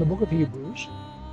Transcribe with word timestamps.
the 0.00 0.06
book 0.06 0.22
of 0.22 0.30
Hebrews. 0.30 0.88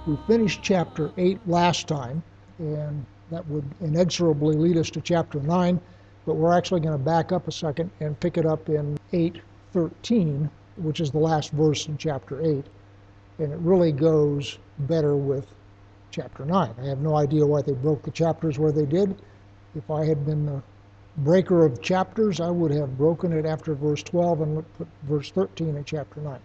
We 0.05 0.17
finished 0.27 0.61
chapter 0.61 1.09
8 1.17 1.39
last 1.47 1.87
time, 1.87 2.21
and 2.59 3.05
that 3.31 3.47
would 3.47 3.63
inexorably 3.79 4.57
lead 4.57 4.75
us 4.75 4.89
to 4.89 5.01
chapter 5.01 5.39
9, 5.39 5.79
but 6.25 6.35
we're 6.35 6.51
actually 6.51 6.81
going 6.81 6.97
to 6.97 7.03
back 7.03 7.31
up 7.31 7.47
a 7.47 7.51
second 7.51 7.89
and 8.01 8.19
pick 8.19 8.37
it 8.37 8.45
up 8.45 8.67
in 8.67 8.97
8:13, 9.13 10.49
which 10.75 10.99
is 10.99 11.11
the 11.11 11.17
last 11.17 11.51
verse 11.51 11.87
in 11.87 11.97
chapter 11.97 12.41
8. 12.41 12.65
And 13.39 13.53
it 13.53 13.59
really 13.59 13.93
goes 13.93 14.59
better 14.79 15.15
with 15.15 15.47
chapter 16.11 16.45
9. 16.45 16.73
I 16.77 16.85
have 16.87 16.99
no 16.99 17.15
idea 17.15 17.45
why 17.45 17.61
they 17.61 17.73
broke 17.73 18.03
the 18.03 18.11
chapters 18.11 18.59
where 18.59 18.73
they 18.73 18.85
did. 18.85 19.15
If 19.75 19.89
I 19.89 20.03
had 20.03 20.25
been 20.25 20.45
the 20.45 20.61
breaker 21.17 21.65
of 21.65 21.81
chapters, 21.81 22.41
I 22.41 22.49
would 22.49 22.71
have 22.71 22.97
broken 22.97 23.31
it 23.31 23.45
after 23.45 23.75
verse 23.75 24.03
12 24.03 24.41
and 24.41 24.73
put 24.77 24.87
verse 25.03 25.31
13 25.31 25.77
in 25.77 25.85
chapter 25.85 26.19
9. 26.19 26.37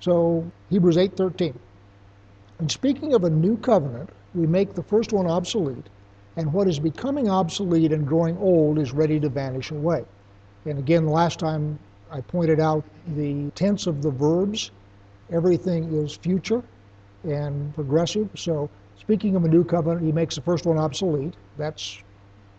So 0.00 0.50
Hebrews 0.70 0.96
8:13. 0.96 1.54
And 2.58 2.70
speaking 2.70 3.14
of 3.14 3.24
a 3.24 3.30
new 3.30 3.56
covenant, 3.58 4.10
we 4.34 4.46
make 4.46 4.74
the 4.74 4.82
first 4.82 5.12
one 5.12 5.26
obsolete, 5.26 5.88
and 6.36 6.52
what 6.52 6.68
is 6.68 6.78
becoming 6.78 7.28
obsolete 7.28 7.92
and 7.92 8.06
growing 8.06 8.36
old 8.38 8.78
is 8.78 8.92
ready 8.92 9.20
to 9.20 9.28
vanish 9.28 9.70
away. 9.70 10.04
And 10.64 10.78
again, 10.78 11.06
last 11.06 11.38
time 11.38 11.78
I 12.10 12.20
pointed 12.20 12.60
out 12.60 12.84
the 13.14 13.50
tense 13.50 13.86
of 13.86 14.02
the 14.02 14.10
verbs. 14.10 14.70
Everything 15.30 15.92
is 15.94 16.16
future 16.16 16.62
and 17.24 17.74
progressive. 17.74 18.28
So 18.34 18.68
speaking 18.98 19.36
of 19.36 19.44
a 19.44 19.48
new 19.48 19.64
covenant, 19.64 20.04
he 20.04 20.12
makes 20.12 20.34
the 20.34 20.42
first 20.42 20.66
one 20.66 20.78
obsolete. 20.78 21.34
That's 21.56 22.02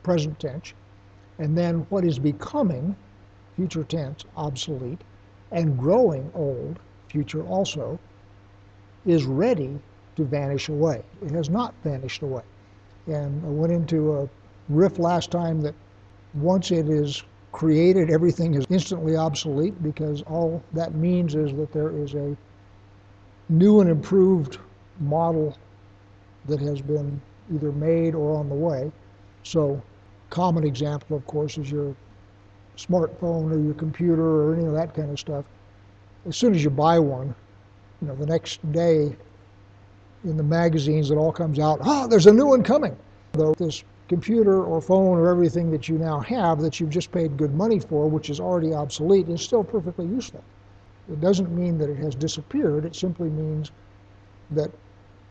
present 0.03 0.39
tense. 0.39 0.73
And 1.39 1.57
then 1.57 1.85
what 1.89 2.05
is 2.05 2.19
becoming, 2.19 2.95
future 3.55 3.83
tense, 3.83 4.25
obsolete, 4.37 5.01
and 5.51 5.77
growing 5.77 6.31
old, 6.33 6.79
future 7.11 7.43
also, 7.43 7.99
is 9.05 9.25
ready 9.25 9.79
to 10.15 10.23
vanish 10.23 10.69
away. 10.69 11.03
It 11.21 11.31
has 11.31 11.49
not 11.49 11.73
vanished 11.83 12.21
away. 12.21 12.43
And 13.07 13.43
I 13.45 13.49
went 13.49 13.73
into 13.73 14.13
a 14.13 14.29
riff 14.69 14.99
last 14.99 15.31
time 15.31 15.61
that 15.61 15.75
once 16.33 16.71
it 16.71 16.89
is 16.89 17.23
created, 17.51 18.09
everything 18.09 18.53
is 18.55 18.65
instantly 18.69 19.15
obsolete 19.15 19.81
because 19.83 20.21
all 20.23 20.63
that 20.73 20.95
means 20.95 21.35
is 21.35 21.53
that 21.53 21.71
there 21.73 21.91
is 21.97 22.13
a 22.13 22.35
new 23.49 23.81
and 23.81 23.89
improved 23.89 24.57
model 24.99 25.57
that 26.45 26.59
has 26.59 26.81
been 26.81 27.21
either 27.53 27.71
made 27.71 28.15
or 28.15 28.37
on 28.37 28.47
the 28.47 28.55
way. 28.55 28.91
So, 29.43 29.81
common 30.29 30.63
example, 30.63 31.17
of 31.17 31.25
course, 31.25 31.57
is 31.57 31.69
your 31.69 31.95
smartphone 32.77 33.51
or 33.51 33.59
your 33.59 33.73
computer 33.73 34.23
or 34.43 34.55
any 34.55 34.65
of 34.65 34.73
that 34.73 34.93
kind 34.93 35.11
of 35.11 35.19
stuff. 35.19 35.45
As 36.27 36.37
soon 36.37 36.53
as 36.53 36.63
you 36.63 36.69
buy 36.69 36.99
one, 36.99 37.33
you 38.01 38.07
know, 38.07 38.15
the 38.15 38.25
next 38.25 38.59
day 38.71 39.15
in 40.23 40.37
the 40.37 40.43
magazines 40.43 41.09
it 41.09 41.15
all 41.15 41.31
comes 41.31 41.59
out, 41.59 41.79
oh, 41.83 42.07
there's 42.07 42.27
a 42.27 42.33
new 42.33 42.47
one 42.47 42.63
coming. 42.63 42.95
Though 43.33 43.53
this 43.53 43.83
computer 44.07 44.63
or 44.63 44.81
phone 44.81 45.17
or 45.17 45.29
everything 45.29 45.71
that 45.71 45.87
you 45.87 45.97
now 45.97 46.19
have 46.19 46.59
that 46.61 46.79
you've 46.79 46.89
just 46.89 47.11
paid 47.11 47.37
good 47.37 47.53
money 47.55 47.79
for, 47.79 48.09
which 48.09 48.29
is 48.29 48.39
already 48.39 48.73
obsolete, 48.73 49.29
is 49.29 49.41
still 49.41 49.63
perfectly 49.63 50.05
useful. 50.05 50.43
It 51.09 51.21
doesn't 51.21 51.49
mean 51.49 51.77
that 51.77 51.89
it 51.89 51.97
has 51.97 52.13
disappeared, 52.13 52.85
it 52.85 52.95
simply 52.95 53.29
means 53.29 53.71
that 54.51 54.69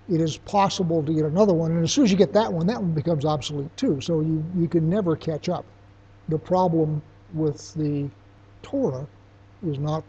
it 0.09 0.21
is 0.21 0.39
possible 0.39 1.03
to 1.05 1.13
get 1.13 1.25
another 1.25 1.53
one, 1.53 1.71
and 1.71 1.85
as 1.85 1.93
soon 1.93 2.05
as 2.05 2.11
you 2.11 2.17
get 2.17 2.33
that 2.33 2.53
one, 2.53 2.67
that 2.67 2.81
one 2.81 2.93
becomes 2.93 3.25
obsolete 3.25 3.75
too. 3.77 4.01
So 4.01 4.21
you, 4.21 4.45
you 4.57 4.67
can 4.67 4.89
never 4.89 5.15
catch 5.15 5.49
up. 5.49 5.65
The 6.29 6.39
problem 6.39 7.01
with 7.35 7.75
the 7.75 8.09
Torah 8.63 9.07
is 9.65 9.79
not 9.79 10.03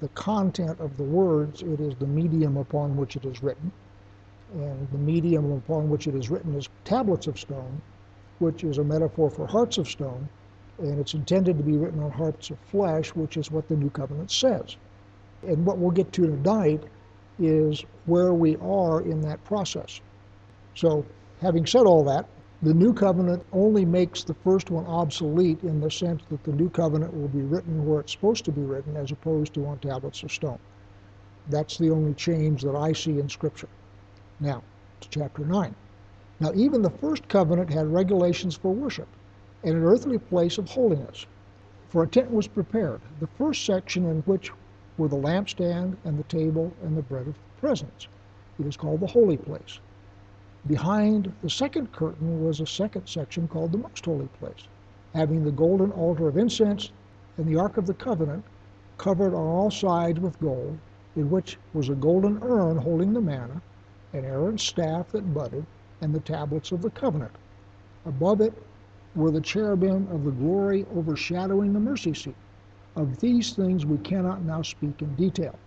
the 0.00 0.08
content 0.08 0.80
of 0.80 0.96
the 0.96 1.04
words, 1.04 1.62
it 1.62 1.80
is 1.80 1.94
the 1.96 2.06
medium 2.06 2.56
upon 2.56 2.96
which 2.96 3.16
it 3.16 3.24
is 3.24 3.42
written 3.42 3.72
and 4.54 4.88
the 4.90 4.98
medium 4.98 5.52
upon 5.52 5.88
which 5.88 6.06
it 6.06 6.14
is 6.14 6.30
written 6.30 6.54
is 6.54 6.68
tablets 6.84 7.26
of 7.26 7.38
stone, 7.38 7.80
which 8.38 8.64
is 8.64 8.78
a 8.78 8.84
metaphor 8.84 9.30
for 9.30 9.46
hearts 9.46 9.78
of 9.78 9.88
stone, 9.88 10.28
and 10.78 10.98
it's 10.98 11.14
intended 11.14 11.56
to 11.56 11.64
be 11.64 11.76
written 11.76 12.02
on 12.02 12.10
hearts 12.10 12.50
of 12.50 12.58
flesh, 12.58 13.14
which 13.14 13.36
is 13.36 13.50
what 13.50 13.68
the 13.68 13.76
new 13.76 13.90
covenant 13.90 14.30
says. 14.30 14.76
And 15.42 15.64
what 15.64 15.78
we'll 15.78 15.90
get 15.90 16.12
to 16.12 16.26
tonight 16.26 16.82
is 17.38 17.84
where 18.06 18.34
we 18.34 18.56
are 18.56 19.00
in 19.00 19.20
that 19.22 19.42
process. 19.44 20.00
So, 20.74 21.04
having 21.40 21.66
said 21.66 21.86
all 21.86 22.04
that, 22.04 22.26
the 22.62 22.72
new 22.72 22.94
covenant 22.94 23.44
only 23.52 23.84
makes 23.84 24.22
the 24.22 24.34
first 24.34 24.70
one 24.70 24.86
obsolete 24.86 25.62
in 25.64 25.80
the 25.80 25.90
sense 25.90 26.22
that 26.30 26.44
the 26.44 26.52
new 26.52 26.70
covenant 26.70 27.12
will 27.12 27.28
be 27.28 27.42
written 27.42 27.84
where 27.84 28.00
it's 28.00 28.12
supposed 28.12 28.44
to 28.44 28.52
be 28.52 28.62
written 28.62 28.96
as 28.96 29.10
opposed 29.10 29.52
to 29.54 29.66
on 29.66 29.78
tablets 29.78 30.22
of 30.22 30.30
stone. 30.30 30.60
That's 31.50 31.76
the 31.76 31.90
only 31.90 32.14
change 32.14 32.62
that 32.62 32.76
I 32.76 32.92
see 32.92 33.18
in 33.18 33.28
Scripture. 33.28 33.68
Now, 34.38 34.62
to 35.00 35.08
chapter 35.08 35.44
9. 35.44 35.74
Now, 36.38 36.52
even 36.54 36.82
the 36.82 36.90
first 36.90 37.26
covenant 37.28 37.68
had 37.68 37.92
regulations 37.92 38.54
for 38.54 38.72
worship 38.72 39.08
and 39.64 39.74
an 39.74 39.84
earthly 39.84 40.18
place 40.18 40.56
of 40.56 40.68
holiness. 40.68 41.26
For 41.88 42.04
a 42.04 42.08
tent 42.08 42.30
was 42.30 42.46
prepared, 42.46 43.00
the 43.18 43.26
first 43.26 43.66
section 43.66 44.06
in 44.06 44.20
which 44.22 44.52
were 44.98 45.08
the 45.08 45.16
lampstand 45.16 45.96
and 46.04 46.16
the 46.16 46.24
table 46.24 46.72
and 46.82 46.96
the 46.96 47.02
bread 47.02 47.26
of 47.26 47.34
presence. 47.58 48.06
It 48.60 48.66
is 48.66 48.76
called 48.76 49.00
the 49.00 49.06
holy 49.08 49.36
place. 49.36 49.80
Behind 50.66 51.32
the 51.42 51.50
second 51.50 51.90
curtain 51.90 52.44
was 52.44 52.60
a 52.60 52.66
second 52.66 53.08
section 53.08 53.48
called 53.48 53.72
the 53.72 53.78
most 53.78 54.04
holy 54.04 54.28
place, 54.38 54.68
having 55.12 55.44
the 55.44 55.50
golden 55.50 55.90
altar 55.90 56.28
of 56.28 56.36
incense 56.36 56.92
and 57.36 57.46
the 57.46 57.56
ark 57.56 57.76
of 57.76 57.86
the 57.86 57.94
covenant 57.94 58.44
covered 58.96 59.34
on 59.34 59.46
all 59.46 59.70
sides 59.70 60.20
with 60.20 60.38
gold, 60.40 60.78
in 61.16 61.28
which 61.30 61.58
was 61.74 61.88
a 61.88 61.94
golden 61.94 62.38
urn 62.42 62.76
holding 62.76 63.12
the 63.12 63.20
manna 63.20 63.60
and 64.12 64.24
Aaron's 64.24 64.62
staff 64.62 65.10
that 65.12 65.34
budded, 65.34 65.64
and 66.00 66.14
the 66.14 66.20
tablets 66.20 66.70
of 66.70 66.82
the 66.82 66.90
covenant. 66.90 67.32
Above 68.04 68.40
it 68.40 68.52
were 69.14 69.30
the 69.30 69.40
cherubim 69.40 70.06
of 70.10 70.24
the 70.24 70.30
glory 70.30 70.84
overshadowing 70.96 71.72
the 71.72 71.80
mercy 71.80 72.12
seat. 72.14 72.36
Of 72.94 73.18
these 73.20 73.52
things 73.54 73.86
we 73.86 73.98
cannot 73.98 74.42
now 74.42 74.62
speak 74.62 75.00
in 75.00 75.14
detail. 75.14 75.58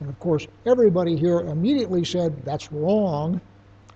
And 0.00 0.08
of 0.08 0.18
course, 0.18 0.46
everybody 0.66 1.16
here 1.16 1.40
immediately 1.40 2.04
said, 2.04 2.44
that's 2.44 2.70
wrong, 2.70 3.40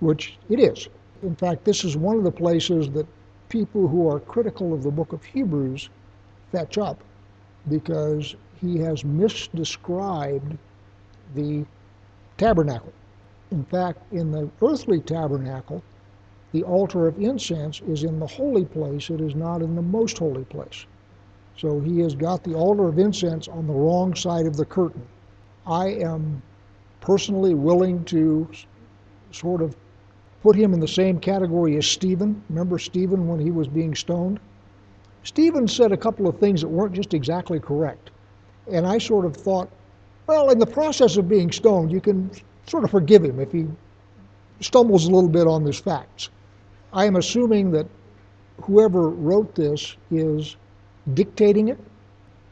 which 0.01 0.39
it 0.49 0.59
is. 0.59 0.89
In 1.23 1.37
fact, 1.37 1.65
this 1.65 1.85
is 1.85 1.97
one 1.97 2.17
of 2.17 2.25
the 2.25 2.31
places 2.31 2.91
that 2.91 3.07
people 3.49 3.89
who 3.89 4.09
are 4.09 4.21
critical 4.21 4.73
of 4.73 4.83
the 4.83 4.91
book 4.91 5.13
of 5.13 5.23
Hebrews 5.25 5.91
fetch 6.53 6.79
up 6.79 7.03
because 7.69 8.35
he 8.61 8.79
has 8.79 9.03
misdescribed 9.03 10.57
the 11.35 11.65
tabernacle. 12.39 12.93
In 13.51 13.65
fact, 13.65 14.01
in 14.13 14.31
the 14.31 14.51
earthly 14.63 15.01
tabernacle, 15.01 15.83
the 16.53 16.63
altar 16.65 17.07
of 17.07 17.21
incense 17.21 17.81
is 17.83 18.03
in 18.03 18.19
the 18.19 18.27
holy 18.27 18.65
place, 18.65 19.11
it 19.11 19.21
is 19.21 19.35
not 19.35 19.63
in 19.63 19.77
the 19.77 19.83
most 19.83 20.19
holy 20.19 20.45
place. 20.45 20.87
So 21.57 21.81
he 21.81 22.01
has 22.01 22.15
got 22.15 22.43
the 22.43 22.55
altar 22.55 22.89
of 22.89 22.99
incense 22.99 23.47
on 23.47 23.67
the 23.67 23.73
wrong 23.73 24.15
side 24.15 24.47
of 24.47 24.57
the 24.57 24.65
curtain. 24.65 25.07
I 25.67 25.89
am 25.89 26.43
personally 27.01 27.55
willing 27.55 28.05
to 28.07 28.49
sort 29.31 29.63
of 29.63 29.77
put 30.43 30.57
him 30.57 30.73
in 30.73 30.81
the 30.81 30.89
same 30.89 31.19
category 31.19 31.77
as 31.77 31.87
Stephen. 31.87 32.43
Remember 32.49 32.79
Stephen 32.79 33.29
when 33.29 33.41
he 33.41 33.51
was 33.51 33.69
being 33.69 33.95
stoned? 33.95 34.41
Stephen 35.23 35.69
said 35.69 35.93
a 35.93 35.97
couple 35.97 36.27
of 36.27 36.39
things 36.39 36.63
that 36.63 36.69
weren't 36.69 36.95
just 36.95 37.13
exactly 37.13 37.61
correct. 37.61 38.11
And 38.71 38.87
I 38.87 38.99
sort 38.99 39.27
of 39.27 39.37
thought, 39.37 39.71
well, 40.27 40.51
in 40.51 40.59
the 40.59 40.67
process 40.67 41.17
of 41.17 41.29
being 41.29 41.51
stoned, 41.51 41.93
you 41.93 42.01
can 42.01 42.31
sort 42.67 42.85
of 42.85 42.91
forgive 42.91 43.25
him 43.25 43.39
if 43.39 43.53
he 43.53 43.67
stumbles 44.61 45.07
a 45.07 45.11
little 45.11 45.29
bit 45.29 45.47
on 45.47 45.65
these 45.65 45.79
facts. 45.79 46.31
I 46.93 47.05
am 47.05 47.17
assuming 47.17 47.71
that 47.73 47.87
whoever 48.63 49.11
wrote 49.11 49.55
this 49.55 49.97
is 50.11 50.57
dictating 51.15 51.69
it. 51.69 51.79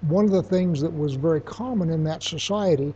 One 0.03 0.25
of 0.25 0.31
the 0.31 0.43
things 0.43 0.81
that 0.81 0.93
was 0.93 1.15
very 1.15 1.41
common 1.41 1.91
in 1.91 2.05
that 2.05 2.23
society 2.23 2.95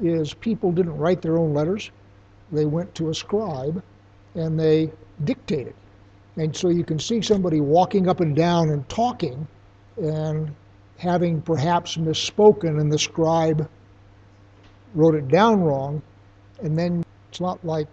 is 0.00 0.32
people 0.32 0.70
didn't 0.70 0.96
write 0.96 1.22
their 1.22 1.38
own 1.38 1.52
letters. 1.54 1.90
They 2.52 2.66
went 2.66 2.94
to 2.94 3.10
a 3.10 3.14
scribe 3.14 3.82
and 4.38 4.58
they 4.58 4.90
dictated. 5.24 5.74
And 6.36 6.54
so 6.54 6.68
you 6.68 6.84
can 6.84 6.98
see 6.98 7.20
somebody 7.20 7.60
walking 7.60 8.08
up 8.08 8.20
and 8.20 8.34
down 8.34 8.70
and 8.70 8.88
talking 8.88 9.46
and 10.00 10.54
having 10.96 11.40
perhaps 11.40 11.96
misspoken, 11.96 12.80
and 12.80 12.92
the 12.92 12.98
scribe 12.98 13.68
wrote 14.94 15.14
it 15.14 15.28
down 15.28 15.62
wrong, 15.62 16.02
and 16.62 16.78
then 16.78 17.04
it's 17.30 17.40
not 17.40 17.64
like 17.64 17.86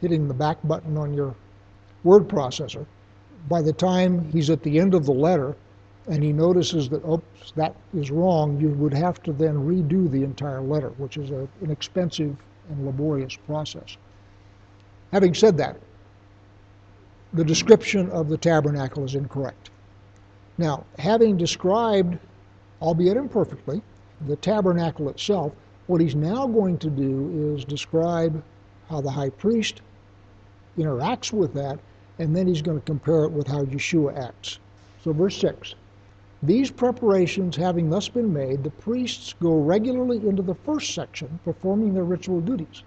hitting 0.00 0.28
the 0.28 0.34
back 0.34 0.58
button 0.64 0.96
on 0.96 1.12
your 1.12 1.34
word 2.04 2.28
processor. 2.28 2.86
By 3.48 3.62
the 3.62 3.72
time 3.72 4.30
he's 4.30 4.50
at 4.50 4.62
the 4.62 4.78
end 4.78 4.94
of 4.94 5.06
the 5.06 5.12
letter 5.12 5.56
and 6.08 6.22
he 6.22 6.32
notices 6.32 6.88
that, 6.88 7.04
oops, 7.06 7.52
that 7.56 7.74
is 7.94 8.10
wrong, 8.10 8.58
you 8.60 8.70
would 8.70 8.94
have 8.94 9.22
to 9.24 9.32
then 9.32 9.56
redo 9.56 10.10
the 10.10 10.24
entire 10.24 10.60
letter, 10.60 10.90
which 10.98 11.16
is 11.16 11.30
an 11.30 11.70
expensive 11.70 12.36
and 12.70 12.86
laborious 12.86 13.36
process. 13.46 13.96
Having 15.12 15.34
said 15.34 15.56
that, 15.56 15.76
the 17.32 17.44
description 17.44 18.10
of 18.10 18.28
the 18.28 18.36
tabernacle 18.36 19.04
is 19.04 19.14
incorrect. 19.14 19.70
Now, 20.58 20.84
having 20.98 21.36
described, 21.36 22.18
albeit 22.82 23.16
imperfectly, 23.16 23.82
the 24.26 24.36
tabernacle 24.36 25.08
itself, 25.08 25.52
What 25.86 26.02
he's 26.02 26.14
now 26.14 26.46
going 26.46 26.76
to 26.78 26.90
do 26.90 27.54
is 27.56 27.64
describe 27.64 28.42
how 28.90 29.00
the 29.00 29.10
high 29.10 29.30
priest 29.30 29.80
interacts 30.76 31.32
with 31.32 31.54
that, 31.54 31.78
and 32.18 32.36
then 32.36 32.46
he's 32.46 32.60
going 32.60 32.78
to 32.78 32.84
compare 32.84 33.24
it 33.24 33.32
with 33.32 33.46
how 33.46 33.64
Yeshua 33.64 34.14
acts. 34.18 34.58
So, 35.02 35.12
verse 35.14 35.38
6 35.38 35.74
These 36.42 36.70
preparations 36.70 37.56
having 37.56 37.88
thus 37.88 38.08
been 38.08 38.32
made, 38.32 38.62
the 38.62 38.70
priests 38.70 39.34
go 39.40 39.58
regularly 39.58 40.18
into 40.28 40.42
the 40.42 40.54
first 40.54 40.94
section, 40.94 41.38
performing 41.44 41.94
their 41.94 42.04
ritual 42.04 42.42
duties. 42.42 42.82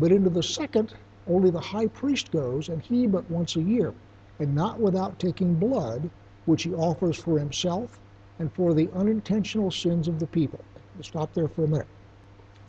But 0.00 0.10
into 0.10 0.30
the 0.30 0.42
second, 0.42 0.94
only 1.28 1.50
the 1.50 1.60
high 1.60 1.88
priest 1.88 2.30
goes, 2.30 2.68
and 2.68 2.80
he 2.80 3.06
but 3.06 3.28
once 3.30 3.56
a 3.56 3.62
year, 3.62 3.92
and 4.38 4.54
not 4.54 4.78
without 4.78 5.18
taking 5.18 5.54
blood, 5.54 6.08
which 6.44 6.62
he 6.62 6.74
offers 6.74 7.16
for 7.16 7.38
himself 7.38 7.98
and 8.38 8.52
for 8.52 8.74
the 8.74 8.88
unintentional 8.94 9.70
sins 9.70 10.08
of 10.08 10.18
the 10.18 10.26
people. 10.26 10.60
We'll 10.94 11.04
stop 11.04 11.32
there 11.34 11.48
for 11.48 11.64
a 11.64 11.68
minute. 11.68 11.86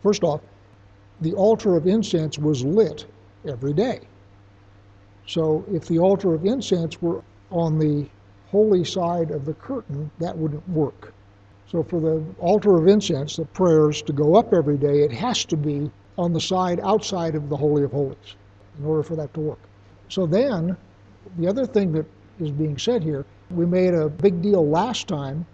First 0.01 0.24
off, 0.24 0.42
the 1.21 1.33
altar 1.33 1.75
of 1.75 1.88
incense 1.88 2.38
was 2.38 2.63
lit 2.63 3.06
every 3.48 3.74
day. 3.74 4.01
So 5.25 5.63
if 5.71 5.88
the 5.88 6.00
altar 6.00 6.33
of 6.33 6.45
incense 6.45 7.01
were 7.01 7.21
on 7.51 7.77
the 7.77 8.07
holy 8.50 8.83
side 8.83 9.31
of 9.31 9.45
the 9.45 9.54
curtain, 9.54 10.09
that 10.19 10.38
wouldn't 10.38 10.68
work. 10.69 11.13
So 11.69 11.83
for 11.83 12.00
the 12.00 12.24
altar 12.39 12.77
of 12.77 12.88
incense, 12.88 13.36
the 13.36 13.45
prayers 13.45 14.01
to 14.04 14.13
go 14.13 14.36
up 14.36 14.54
every 14.54 14.77
day, 14.77 15.04
it 15.04 15.12
has 15.12 15.44
to 15.45 15.57
be 15.57 15.92
on 16.18 16.33
the 16.33 16.39
side 16.39 16.80
outside 16.81 17.36
of 17.36 17.50
the 17.50 17.57
Holy 17.57 17.83
of 17.83 17.92
Holies 17.92 18.36
in 18.79 18.85
order 18.85 19.03
for 19.03 19.15
that 19.15 19.33
to 19.33 19.39
work. 19.39 19.59
So 20.09 20.25
then, 20.25 20.77
the 21.38 21.47
other 21.47 21.65
thing 21.65 21.91
that 21.94 22.06
is 22.39 22.51
being 22.51 22.77
said 22.77 23.03
here, 23.03 23.25
we 23.50 23.65
made 23.65 23.94
a 23.94 24.09
big 24.09 24.41
deal 24.41 24.68
last 24.68 25.07
time 25.07 25.45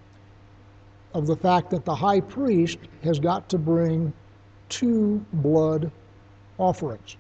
of 1.14 1.28
the 1.28 1.36
fact 1.36 1.70
that 1.70 1.86
the 1.86 1.96
high 1.96 2.22
priest 2.22 2.80
has 3.04 3.20
got 3.20 3.48
to 3.50 3.58
bring 3.58 4.14
two 4.70 5.24
blood 5.34 5.92
offerings. 6.58 7.18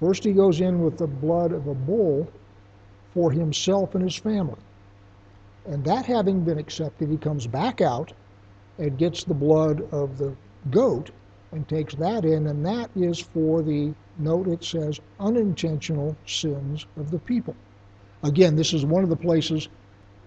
First, 0.00 0.24
he 0.24 0.32
goes 0.32 0.60
in 0.60 0.82
with 0.82 0.96
the 0.96 1.06
blood 1.06 1.52
of 1.52 1.66
a 1.66 1.74
bull 1.74 2.30
for 3.12 3.30
himself 3.30 3.94
and 3.94 4.04
his 4.04 4.16
family. 4.16 4.60
And 5.66 5.84
that 5.84 6.06
having 6.06 6.44
been 6.44 6.58
accepted, 6.58 7.10
he 7.10 7.16
comes 7.16 7.46
back 7.46 7.80
out 7.80 8.12
and 8.78 8.96
gets 8.96 9.24
the 9.24 9.34
blood 9.34 9.86
of 9.92 10.16
the 10.16 10.34
goat 10.70 11.10
and 11.52 11.66
takes 11.68 11.94
that 11.94 12.24
in, 12.24 12.46
and 12.46 12.64
that 12.64 12.90
is 12.94 13.18
for 13.18 13.62
the 13.62 13.94
note 14.18 14.48
it 14.48 14.62
says 14.62 15.00
unintentional 15.20 16.16
sins 16.26 16.86
of 16.96 17.10
the 17.10 17.18
people. 17.18 17.54
Again, 18.22 18.56
this 18.56 18.72
is 18.72 18.84
one 18.84 19.04
of 19.04 19.10
the 19.10 19.16
places 19.16 19.68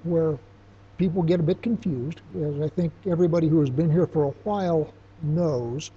where 0.04 0.38
people 0.98 1.22
get 1.24 1.40
a 1.40 1.44
bit 1.44 1.62
confused, 1.62 2.22
as 2.42 2.60
I 2.62 2.70
think 2.70 2.94
everybody 3.06 3.48
who 3.48 3.60
has 3.60 3.70
been 3.70 3.92
here 3.92 4.08
for 4.08 4.26
a 4.26 4.34
while 4.44 4.94
knows. 5.22 5.92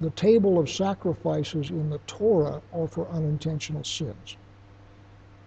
The 0.00 0.10
table 0.10 0.58
of 0.58 0.68
sacrifices 0.68 1.70
in 1.70 1.88
the 1.88 2.00
Torah 2.06 2.60
are 2.72 2.88
for 2.88 3.08
unintentional 3.10 3.84
sins. 3.84 4.36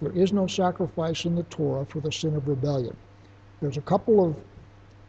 There 0.02 0.14
is 0.14 0.32
no 0.32 0.48
sacrifice 0.48 1.26
in 1.26 1.36
the 1.36 1.44
Torah 1.44 1.86
for 1.86 2.00
the 2.00 2.12
sin 2.12 2.36
of 2.36 2.48
rebellion. 2.48 2.96
There's 3.62 3.78
a 3.78 3.82
couple 3.82 4.26
of 4.26 4.36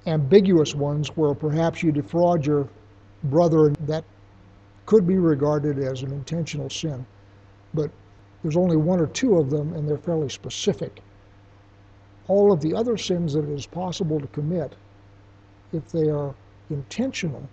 ambiguous 0.06 0.74
ones 0.74 1.08
where 1.16 1.34
perhaps 1.34 1.82
you 1.82 1.92
defraud 1.92 2.46
your 2.46 2.68
brother 3.30 3.70
that 3.86 4.04
could 4.86 5.06
be 5.06 5.18
regarded 5.18 5.78
as 5.78 6.02
an 6.02 6.12
intentional 6.12 6.70
sin. 6.70 7.04
But 7.74 7.90
there's 8.42 8.56
only 8.56 8.76
one 8.76 9.00
or 9.00 9.08
two 9.08 9.36
of 9.38 9.50
them, 9.50 9.72
and 9.74 9.88
they're 9.88 9.98
fairly 9.98 10.28
specific. 10.28 11.00
All 12.28 12.52
of 12.52 12.60
the 12.60 12.74
other 12.74 12.96
sins 12.96 13.32
that 13.34 13.44
it 13.44 13.50
is 13.50 13.66
possible 13.66 14.20
to 14.20 14.26
commit, 14.28 14.74
if 15.72 15.90
they 15.90 16.08
are 16.08 16.34
intentional, 16.70 17.48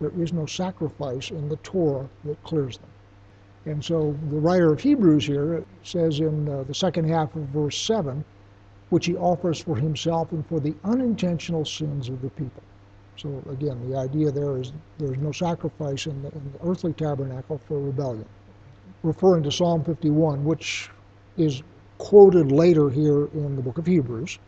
there 0.00 0.12
is 0.20 0.32
no 0.32 0.46
sacrifice 0.46 1.30
in 1.30 1.48
the 1.48 1.56
Torah 1.56 2.08
that 2.24 2.42
clears 2.44 2.78
them. 2.78 2.90
And 3.66 3.84
so 3.84 4.16
the 4.30 4.38
writer 4.38 4.72
of 4.72 4.80
Hebrews 4.80 5.26
here 5.26 5.64
says 5.82 6.20
in 6.20 6.48
uh, 6.48 6.62
the 6.62 6.74
second 6.74 7.08
half 7.08 7.34
of 7.34 7.42
verse 7.48 7.76
7, 7.76 8.24
which 8.90 9.06
he 9.06 9.16
offers 9.16 9.60
for 9.60 9.76
himself 9.76 10.32
and 10.32 10.46
for 10.46 10.60
the 10.60 10.74
unintentional 10.84 11.64
sins 11.64 12.08
of 12.08 12.22
the 12.22 12.30
people. 12.30 12.62
So 13.18 13.42
again, 13.50 13.90
the 13.90 13.98
idea 13.98 14.30
there 14.30 14.58
is 14.58 14.72
there's 14.98 15.18
no 15.18 15.32
sacrifice 15.32 16.06
in 16.06 16.22
the, 16.22 16.28
in 16.28 16.52
the 16.52 16.70
earthly 16.70 16.92
tabernacle 16.92 17.60
for 17.66 17.80
rebellion. 17.80 18.26
Referring 19.02 19.42
to 19.42 19.50
Psalm 19.50 19.82
51, 19.84 20.44
which 20.44 20.88
is 21.36 21.62
quoted 21.98 22.52
later 22.52 22.88
here 22.88 23.26
in 23.34 23.56
the 23.56 23.62
book 23.62 23.78
of 23.78 23.86
Hebrews. 23.86 24.38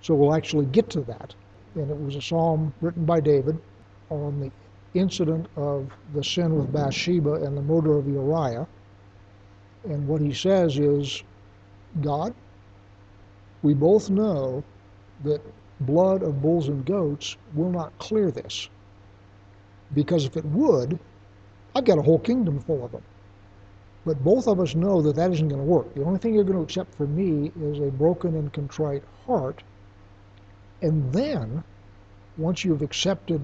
So 0.00 0.14
we'll 0.14 0.34
actually 0.34 0.66
get 0.66 0.88
to 0.90 1.02
that. 1.02 1.34
And 1.74 1.90
it 1.90 1.98
was 1.98 2.16
a 2.16 2.22
psalm 2.22 2.72
written 2.80 3.04
by 3.04 3.20
David 3.20 3.58
on 4.08 4.40
the 4.40 4.50
incident 4.98 5.46
of 5.56 5.90
the 6.14 6.24
sin 6.24 6.56
with 6.56 6.72
Bathsheba 6.72 7.34
and 7.34 7.56
the 7.56 7.62
murder 7.62 7.98
of 7.98 8.08
Uriah. 8.08 8.66
And 9.84 10.08
what 10.08 10.22
he 10.22 10.32
says 10.32 10.78
is, 10.78 11.22
God, 12.00 12.34
we 13.62 13.74
both 13.74 14.08
know 14.08 14.62
that 15.24 15.42
blood 15.80 16.22
of 16.22 16.40
bulls 16.40 16.68
and 16.68 16.84
goats 16.84 17.36
will 17.54 17.70
not 17.70 17.96
clear 17.98 18.30
this. 18.30 18.68
Because 19.92 20.24
if 20.24 20.36
it 20.36 20.44
would, 20.44 20.98
I've 21.74 21.84
got 21.84 21.98
a 21.98 22.02
whole 22.02 22.18
kingdom 22.18 22.60
full 22.60 22.84
of 22.84 22.92
them. 22.92 23.02
But 24.04 24.22
both 24.22 24.46
of 24.46 24.60
us 24.60 24.74
know 24.74 25.00
that 25.02 25.16
that 25.16 25.32
isn't 25.32 25.48
going 25.48 25.60
to 25.60 25.66
work. 25.66 25.94
The 25.94 26.04
only 26.04 26.18
thing 26.18 26.34
you're 26.34 26.44
going 26.44 26.58
to 26.58 26.62
accept 26.62 26.94
from 26.94 27.16
me 27.16 27.50
is 27.60 27.78
a 27.78 27.90
broken 27.90 28.36
and 28.36 28.52
contrite 28.52 29.02
heart. 29.26 29.62
And 30.82 31.12
then, 31.12 31.64
once 32.36 32.64
you've 32.64 32.82
accepted 32.82 33.40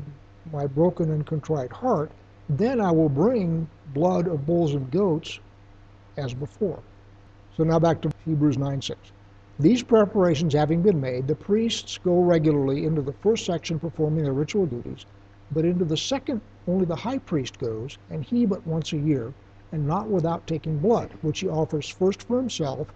my 0.52 0.66
broken 0.66 1.10
and 1.10 1.26
contrite 1.26 1.72
heart, 1.72 2.10
then 2.48 2.80
I 2.80 2.90
will 2.90 3.08
bring 3.08 3.68
blood 3.94 4.26
of 4.26 4.46
bulls 4.46 4.74
and 4.74 4.90
goats 4.90 5.38
as 6.16 6.34
before. 6.34 6.80
So 7.56 7.64
now 7.64 7.78
back 7.78 8.00
to 8.02 8.10
Hebrews 8.24 8.58
9 8.58 8.82
6. 8.82 8.98
These 9.60 9.82
preparations 9.82 10.54
having 10.54 10.80
been 10.80 11.02
made, 11.02 11.28
the 11.28 11.34
priests 11.34 11.98
go 11.98 12.18
regularly 12.22 12.86
into 12.86 13.02
the 13.02 13.12
first 13.12 13.44
section 13.44 13.78
performing 13.78 14.24
their 14.24 14.32
ritual 14.32 14.64
duties, 14.64 15.04
but 15.52 15.66
into 15.66 15.84
the 15.84 15.98
second 15.98 16.40
only 16.66 16.86
the 16.86 16.96
high 16.96 17.18
priest 17.18 17.58
goes, 17.58 17.98
and 18.08 18.24
he 18.24 18.46
but 18.46 18.66
once 18.66 18.94
a 18.94 18.96
year, 18.96 19.34
and 19.70 19.86
not 19.86 20.08
without 20.08 20.46
taking 20.46 20.78
blood, 20.78 21.10
which 21.20 21.40
he 21.40 21.48
offers 21.48 21.90
first 21.90 22.22
for 22.22 22.38
himself 22.38 22.88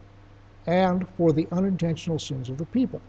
and 0.66 1.06
for 1.19 1.32
the 1.32 1.46
unintentional 1.52 2.19
sins 2.19 2.49
of 2.49 2.56
the 2.56 2.64
people. 2.64 3.02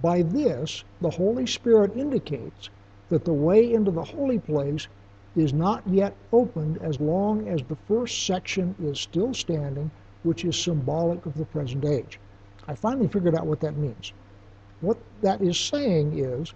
By 0.00 0.22
this, 0.22 0.84
the 1.00 1.10
Holy 1.10 1.46
Spirit 1.46 1.96
indicates 1.96 2.70
that 3.08 3.24
the 3.24 3.32
way 3.32 3.72
into 3.72 3.90
the 3.90 4.04
holy 4.04 4.38
place 4.38 4.86
is 5.34 5.52
not 5.52 5.82
yet 5.88 6.14
opened 6.32 6.78
as 6.80 7.00
long 7.00 7.48
as 7.48 7.60
the 7.64 7.74
first 7.88 8.24
section 8.24 8.76
is 8.80 9.00
still 9.00 9.34
standing, 9.34 9.90
which 10.22 10.44
is 10.44 10.56
symbolic 10.56 11.26
of 11.26 11.36
the 11.36 11.44
present 11.44 11.84
age. 11.84 12.20
I 12.68 12.74
finally 12.74 13.08
figured 13.08 13.34
out 13.34 13.46
what 13.46 13.60
that 13.60 13.76
means. 13.76 14.12
What 14.82 14.98
that 15.22 15.40
is 15.40 15.58
saying 15.58 16.18
is 16.18 16.52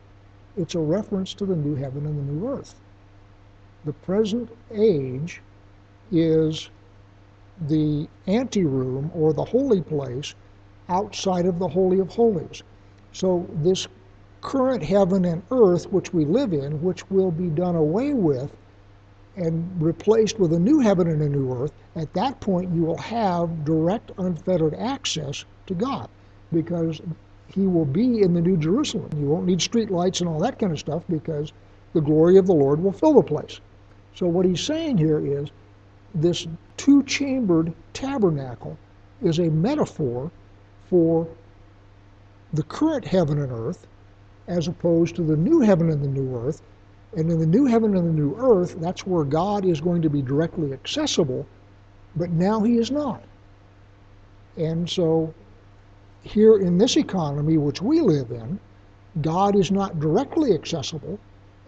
it's 0.57 0.75
a 0.75 0.79
reference 0.79 1.33
to 1.35 1.47
the 1.47 1.57
new 1.57 1.75
heaven 1.75 2.05
and 2.05 2.19
the 2.19 2.33
new 2.33 2.49
earth. 2.49 2.75
The 3.87 3.95
present 3.95 4.51
age 4.71 5.41
is 6.13 6.69
the 7.69 8.07
anteroom 8.27 9.11
or 9.15 9.33
the 9.33 9.45
holy 9.45 9.81
place 9.81 10.35
outside 10.89 11.47
of 11.47 11.59
the 11.59 11.69
Holy 11.69 11.99
of 11.99 12.11
Holies. 12.11 12.63
So, 13.13 13.47
this 13.55 13.89
current 14.43 14.83
heaven 14.83 15.25
and 15.25 15.43
earth 15.51 15.91
which 15.91 16.13
we 16.13 16.25
live 16.25 16.53
in, 16.53 16.83
which 16.83 17.09
will 17.11 17.31
be 17.31 17.49
done 17.49 17.77
away 17.77 18.13
with 18.13 18.55
and 19.37 19.81
replaced 19.81 20.39
with 20.39 20.53
a 20.53 20.59
new 20.59 20.81
heaven 20.81 21.09
and 21.09 21.23
a 21.23 21.29
new 21.29 21.53
earth, 21.55 21.73
at 21.97 22.13
that 22.13 22.41
point 22.41 22.75
you 22.75 22.83
will 22.83 22.99
have 22.99 23.65
direct, 23.65 24.11
unfettered 24.19 24.75
access 24.75 25.45
to 25.73 25.85
God 25.85 26.09
because 26.53 27.01
he 27.49 27.67
will 27.67 27.85
be 27.85 28.23
in 28.23 28.35
the 28.35 28.41
New 28.41 28.57
Jerusalem. 28.57 29.11
You 29.19 29.27
won't 29.27 29.47
need 29.47 29.61
street 29.61 29.91
lights 29.91 30.21
and 30.21 30.29
all 30.29 30.39
that 30.41 30.59
kind 30.59 30.73
of 30.73 30.79
stuff 30.79 31.03
because 31.09 31.53
the 31.93 32.01
glory 32.01 32.37
of 32.37 32.47
the 32.47 32.55
Lord 32.55 32.83
will 32.83 32.93
fill 32.93 33.15
the 33.15 33.23
place. 33.23 33.61
So, 34.15 34.27
what 34.27 34.47
he's 34.47 34.61
saying 34.61 34.99
here 34.99 35.25
is 35.25 35.51
this 36.15 36.47
two 36.77 37.03
chambered 37.05 37.73
tabernacle 37.95 38.77
is 39.23 39.39
a 39.39 39.51
metaphor 39.51 40.31
for 40.89 41.27
the 42.53 42.63
current 42.65 43.05
heaven 43.05 43.39
and 43.41 43.53
earth 43.53 43.87
as 44.49 44.69
opposed 44.69 45.17
to 45.17 45.23
the 45.23 45.37
new 45.37 45.61
heaven 45.61 45.91
and 45.91 46.03
the 46.03 46.09
new 46.09 46.37
earth. 46.37 46.63
And 47.17 47.31
in 47.31 47.39
the 47.39 47.47
new 47.47 47.67
heaven 47.67 47.97
and 47.97 48.09
the 48.09 48.13
new 48.13 48.35
earth, 48.39 48.77
that's 48.79 49.07
where 49.07 49.25
God 49.25 49.65
is 49.65 49.81
going 49.81 50.03
to 50.03 50.11
be 50.11 50.23
directly 50.23 50.73
accessible, 50.73 51.47
but 52.17 52.31
now 52.31 52.61
he 52.61 52.79
is 52.79 52.91
not. 52.91 53.23
And 54.57 54.89
so 54.89 55.33
here 56.23 56.59
in 56.59 56.79
this 56.79 56.97
economy 56.97 57.59
which 57.59 57.83
we 57.83 58.01
live 58.01 58.31
in, 58.31 58.59
God 59.21 59.57
is 59.57 59.71
not 59.71 60.01
directly 60.01 60.55
accessible 60.55 61.19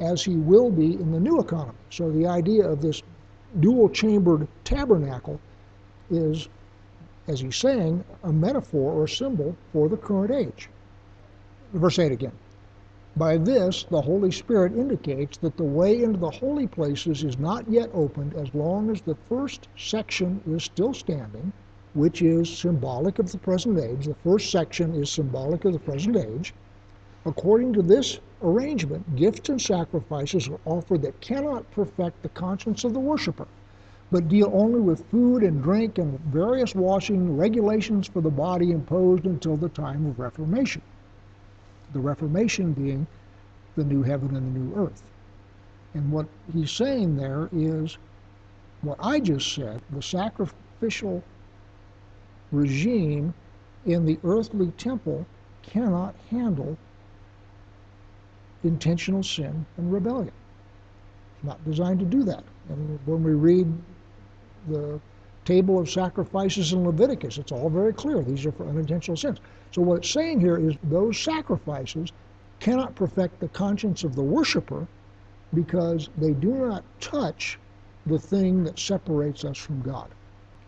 as 0.00 0.22
he 0.24 0.36
will 0.36 0.70
be 0.70 0.94
in 0.94 1.12
the 1.12 1.20
new 1.20 1.40
economy. 1.40 1.78
So 1.90 2.10
the 2.10 2.26
idea 2.26 2.66
of 2.66 2.80
this 2.80 3.02
dual 3.60 3.88
chambered 3.88 4.48
tabernacle 4.64 5.40
is, 6.10 6.48
as 7.28 7.40
he's 7.40 7.56
saying, 7.56 8.04
a 8.22 8.32
metaphor 8.32 8.92
or 8.92 9.04
a 9.04 9.08
symbol 9.08 9.56
for 9.72 9.88
the 9.88 9.96
current 9.96 10.32
age. 10.32 10.68
Verse 11.72 11.98
8 11.98 12.12
again. 12.12 12.32
By 13.16 13.36
this, 13.36 13.84
the 13.84 14.00
Holy 14.00 14.32
Spirit 14.32 14.72
indicates 14.72 15.36
that 15.38 15.56
the 15.56 15.62
way 15.62 16.02
into 16.02 16.18
the 16.18 16.30
holy 16.30 16.66
places 16.66 17.22
is 17.22 17.38
not 17.38 17.68
yet 17.68 17.90
opened 17.94 18.34
as 18.34 18.52
long 18.54 18.90
as 18.90 19.00
the 19.00 19.14
first 19.28 19.68
section 19.76 20.40
is 20.48 20.64
still 20.64 20.92
standing, 20.92 21.52
which 21.94 22.22
is 22.22 22.58
symbolic 22.58 23.18
of 23.18 23.32
the 23.32 23.38
present 23.38 23.78
age. 23.78 24.06
The 24.06 24.14
first 24.14 24.50
section 24.50 24.94
is 24.94 25.10
symbolic 25.10 25.64
of 25.64 25.72
the 25.72 25.78
present 25.78 26.16
age. 26.16 26.52
According 27.24 27.72
to 27.72 27.82
this 27.82 28.20
arrangement, 28.42 29.16
gifts 29.16 29.48
and 29.48 29.60
sacrifices 29.60 30.48
are 30.48 30.60
offered 30.66 31.02
that 31.02 31.20
cannot 31.20 31.70
perfect 31.70 32.22
the 32.22 32.28
conscience 32.28 32.84
of 32.84 32.92
the 32.92 33.00
worshiper, 33.00 33.46
but 34.10 34.28
deal 34.28 34.50
only 34.52 34.80
with 34.80 35.06
food 35.06 35.42
and 35.42 35.62
drink 35.62 35.98
and 35.98 36.20
various 36.20 36.74
washing 36.74 37.36
regulations 37.36 38.06
for 38.06 38.20
the 38.20 38.30
body 38.30 38.72
imposed 38.72 39.24
until 39.24 39.56
the 39.56 39.70
time 39.70 40.04
of 40.06 40.18
Reformation 40.18 40.82
the 41.94 42.00
Reformation 42.00 42.72
being 42.72 43.06
the 43.76 43.84
new 43.84 44.02
heaven 44.02 44.36
and 44.36 44.54
the 44.54 44.58
new 44.58 44.74
earth. 44.74 45.02
And 45.94 46.10
what 46.10 46.26
he's 46.52 46.72
saying 46.72 47.16
there 47.16 47.48
is 47.52 47.96
what 48.82 48.98
I 49.00 49.20
just 49.20 49.54
said 49.54 49.80
the 49.90 50.02
sacrificial 50.02 51.22
regime 52.54 53.34
in 53.86 54.06
the 54.06 54.18
earthly 54.24 54.70
temple 54.72 55.26
cannot 55.62 56.14
handle 56.30 56.76
intentional 58.62 59.22
sin 59.22 59.66
and 59.76 59.92
rebellion. 59.92 60.32
It's 61.36 61.44
not 61.44 61.64
designed 61.64 62.00
to 62.00 62.06
do 62.06 62.22
that. 62.24 62.44
And 62.68 62.98
when 63.06 63.22
we 63.22 63.32
read 63.32 63.72
the 64.68 64.98
table 65.44 65.78
of 65.78 65.90
sacrifices 65.90 66.72
in 66.72 66.84
Leviticus, 66.84 67.36
it's 67.36 67.52
all 67.52 67.68
very 67.68 67.92
clear. 67.92 68.22
These 68.22 68.46
are 68.46 68.52
for 68.52 68.66
unintentional 68.66 69.16
sins. 69.16 69.38
So 69.72 69.82
what 69.82 69.98
it's 69.98 70.10
saying 70.10 70.40
here 70.40 70.56
is 70.56 70.74
those 70.84 71.18
sacrifices 71.18 72.10
cannot 72.60 72.94
perfect 72.94 73.40
the 73.40 73.48
conscience 73.48 74.04
of 74.04 74.14
the 74.14 74.22
worshiper 74.22 74.86
because 75.52 76.08
they 76.16 76.32
do 76.32 76.54
not 76.54 76.84
touch 77.00 77.58
the 78.06 78.18
thing 78.18 78.64
that 78.64 78.78
separates 78.78 79.44
us 79.44 79.58
from 79.58 79.82
God, 79.82 80.08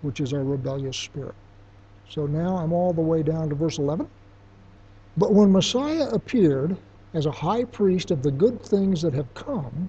which 0.03 0.21
is 0.21 0.35
our 0.35 0.45
rebellious 0.45 0.97
spirit. 0.97 1.35
So 2.09 2.27
now 2.27 2.57
I'm 2.57 2.73
all 2.73 2.93
the 2.93 3.01
way 3.03 3.23
down 3.23 3.49
to 3.49 3.55
verse 3.55 3.79
11. 3.79 4.09
But 5.17 5.33
when 5.33 5.53
Messiah 5.53 6.09
appeared 6.09 6.77
as 7.15 7.27
a 7.27 7.31
high 7.31 7.65
priest 7.65 8.11
of 8.11 8.23
the 8.23 8.31
good 8.31 8.61
things 8.63 9.03
that 9.03 9.15
have 9.15 9.33
come, 9.35 9.89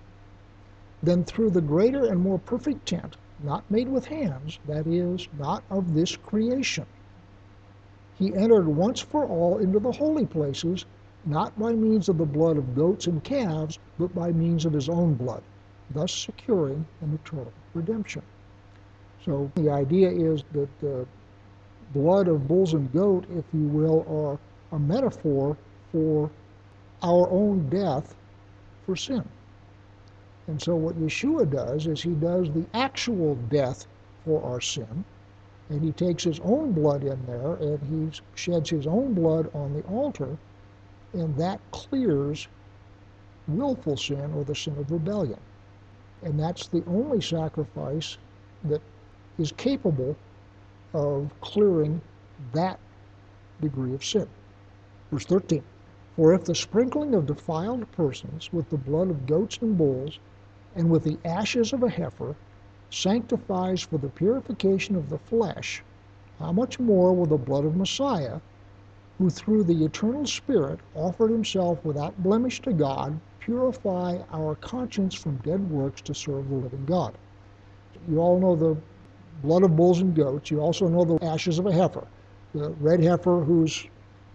then 1.03 1.23
through 1.23 1.51
the 1.51 1.61
greater 1.61 2.05
and 2.05 2.19
more 2.19 2.39
perfect 2.39 2.87
tent, 2.87 3.17
not 3.43 3.69
made 3.69 3.87
with 3.87 4.05
hands, 4.05 4.59
that 4.67 4.87
is, 4.87 5.27
not 5.37 5.63
of 5.69 5.93
this 5.93 6.15
creation, 6.15 6.85
he 8.17 8.33
entered 8.33 8.67
once 8.67 8.99
for 8.99 9.25
all 9.27 9.59
into 9.59 9.79
the 9.79 9.91
holy 9.91 10.25
places, 10.25 10.85
not 11.25 11.57
by 11.59 11.73
means 11.73 12.09
of 12.09 12.17
the 12.17 12.25
blood 12.25 12.57
of 12.57 12.73
goats 12.73 13.05
and 13.05 13.23
calves, 13.23 13.77
but 13.99 14.15
by 14.15 14.31
means 14.31 14.65
of 14.65 14.73
his 14.73 14.89
own 14.89 15.13
blood, 15.13 15.43
thus 15.91 16.11
securing 16.11 16.85
an 17.01 17.13
eternal 17.13 17.53
redemption. 17.75 18.23
So 19.23 19.51
the 19.55 19.69
idea 19.69 20.09
is 20.09 20.43
that 20.53 20.69
the 20.79 21.05
blood 21.93 22.27
of 22.27 22.47
bulls 22.47 22.73
and 22.73 22.91
goat, 22.93 23.25
if 23.35 23.45
you 23.53 23.67
will, 23.67 24.05
are 24.09 24.75
a 24.75 24.79
metaphor 24.79 25.57
for 25.91 26.29
our 27.01 27.29
own 27.29 27.69
death 27.69 28.15
for 28.85 28.95
sin. 28.95 29.23
And 30.47 30.61
so 30.61 30.75
what 30.75 30.99
Yeshua 30.99 31.49
does 31.49 31.87
is 31.87 32.01
he 32.01 32.11
does 32.11 32.49
the 32.51 32.65
actual 32.73 33.35
death 33.49 33.85
for 34.25 34.43
our 34.43 34.61
sin 34.61 35.05
and 35.69 35.83
he 35.83 35.91
takes 35.91 36.23
his 36.23 36.39
own 36.41 36.71
blood 36.71 37.03
in 37.03 37.19
there 37.25 37.55
and 37.55 37.79
he 38.13 38.21
sheds 38.35 38.69
his 38.69 38.87
own 38.87 39.13
blood 39.13 39.49
on 39.53 39.73
the 39.73 39.81
altar, 39.83 40.37
and 41.13 41.35
that 41.37 41.59
clears 41.71 42.47
willful 43.47 43.97
sin 43.97 44.33
or 44.35 44.43
the 44.43 44.55
sin 44.55 44.77
of 44.77 44.91
rebellion. 44.91 45.39
And 46.23 46.39
that's 46.39 46.67
the 46.67 46.83
only 46.87 47.21
sacrifice 47.21 48.17
that 48.63 48.81
is 49.37 49.51
capable 49.51 50.15
of 50.93 51.29
clearing 51.41 52.01
that 52.53 52.79
degree 53.61 53.93
of 53.93 54.03
sin. 54.03 54.27
Verse 55.11 55.25
13 55.25 55.63
For 56.15 56.33
if 56.33 56.45
the 56.45 56.55
sprinkling 56.55 57.15
of 57.15 57.25
defiled 57.25 57.91
persons 57.91 58.51
with 58.53 58.69
the 58.69 58.77
blood 58.77 59.09
of 59.09 59.25
goats 59.25 59.57
and 59.61 59.77
bulls 59.77 60.19
and 60.75 60.89
with 60.89 61.03
the 61.03 61.17
ashes 61.25 61.73
of 61.73 61.83
a 61.83 61.89
heifer 61.89 62.35
sanctifies 62.89 63.81
for 63.81 63.97
the 63.97 64.09
purification 64.09 64.95
of 64.95 65.09
the 65.09 65.17
flesh, 65.17 65.83
how 66.39 66.51
much 66.51 66.79
more 66.79 67.13
will 67.13 67.25
the 67.25 67.37
blood 67.37 67.65
of 67.65 67.75
Messiah, 67.75 68.39
who 69.17 69.29
through 69.29 69.63
the 69.63 69.83
eternal 69.83 70.25
Spirit 70.25 70.79
offered 70.93 71.31
himself 71.31 71.83
without 71.83 72.21
blemish 72.21 72.61
to 72.61 72.71
God, 72.71 73.19
purify 73.39 74.19
our 74.31 74.55
conscience 74.55 75.15
from 75.15 75.37
dead 75.37 75.69
works 75.69 76.01
to 76.01 76.13
serve 76.13 76.49
the 76.49 76.55
living 76.55 76.85
God? 76.85 77.17
You 78.07 78.19
all 78.19 78.39
know 78.39 78.55
the 78.55 78.77
blood 79.41 79.63
of 79.63 79.75
bulls 79.75 80.01
and 80.01 80.15
goats. 80.15 80.51
You 80.51 80.59
also 80.59 80.87
know 80.87 81.05
the 81.05 81.23
ashes 81.25 81.59
of 81.59 81.65
a 81.65 81.71
heifer, 81.73 82.07
the 82.53 82.69
red 82.79 83.03
heifer 83.03 83.43
whose 83.43 83.85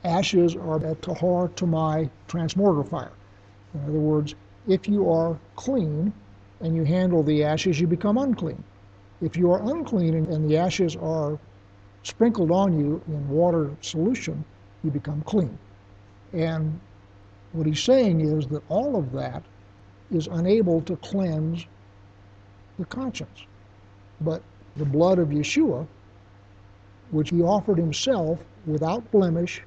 ashes 0.04 0.56
are 0.56 0.84
at 0.84 1.02
Tahar 1.02 1.48
Tamai 1.48 2.10
transmogrifier. 2.28 3.10
In 3.74 3.84
other 3.84 3.92
words, 3.92 4.34
if 4.66 4.88
you 4.88 5.10
are 5.10 5.38
clean, 5.56 6.12
and 6.62 6.76
you 6.76 6.84
handle 6.84 7.22
the 7.22 7.44
ashes, 7.44 7.80
you 7.80 7.86
become 7.86 8.16
unclean. 8.16 8.62
If 9.20 9.36
you 9.36 9.50
are 9.52 9.60
unclean 9.70 10.14
and 10.14 10.48
the 10.48 10.56
ashes 10.56 10.96
are 10.96 11.38
sprinkled 12.04 12.50
on 12.50 12.78
you 12.78 13.02
in 13.08 13.28
water 13.28 13.70
solution, 13.80 14.44
you 14.82 14.90
become 14.90 15.22
clean. 15.22 15.56
And 16.32 16.80
what 17.52 17.66
he's 17.66 17.82
saying 17.82 18.20
is 18.20 18.46
that 18.48 18.62
all 18.68 18.96
of 18.96 19.12
that 19.12 19.42
is 20.10 20.28
unable 20.28 20.80
to 20.82 20.96
cleanse 20.96 21.66
the 22.78 22.84
conscience. 22.86 23.44
But 24.20 24.42
the 24.76 24.84
blood 24.84 25.18
of 25.18 25.28
Yeshua, 25.28 25.86
which 27.10 27.30
he 27.30 27.42
offered 27.42 27.78
himself 27.78 28.38
without 28.66 29.10
blemish, 29.10 29.62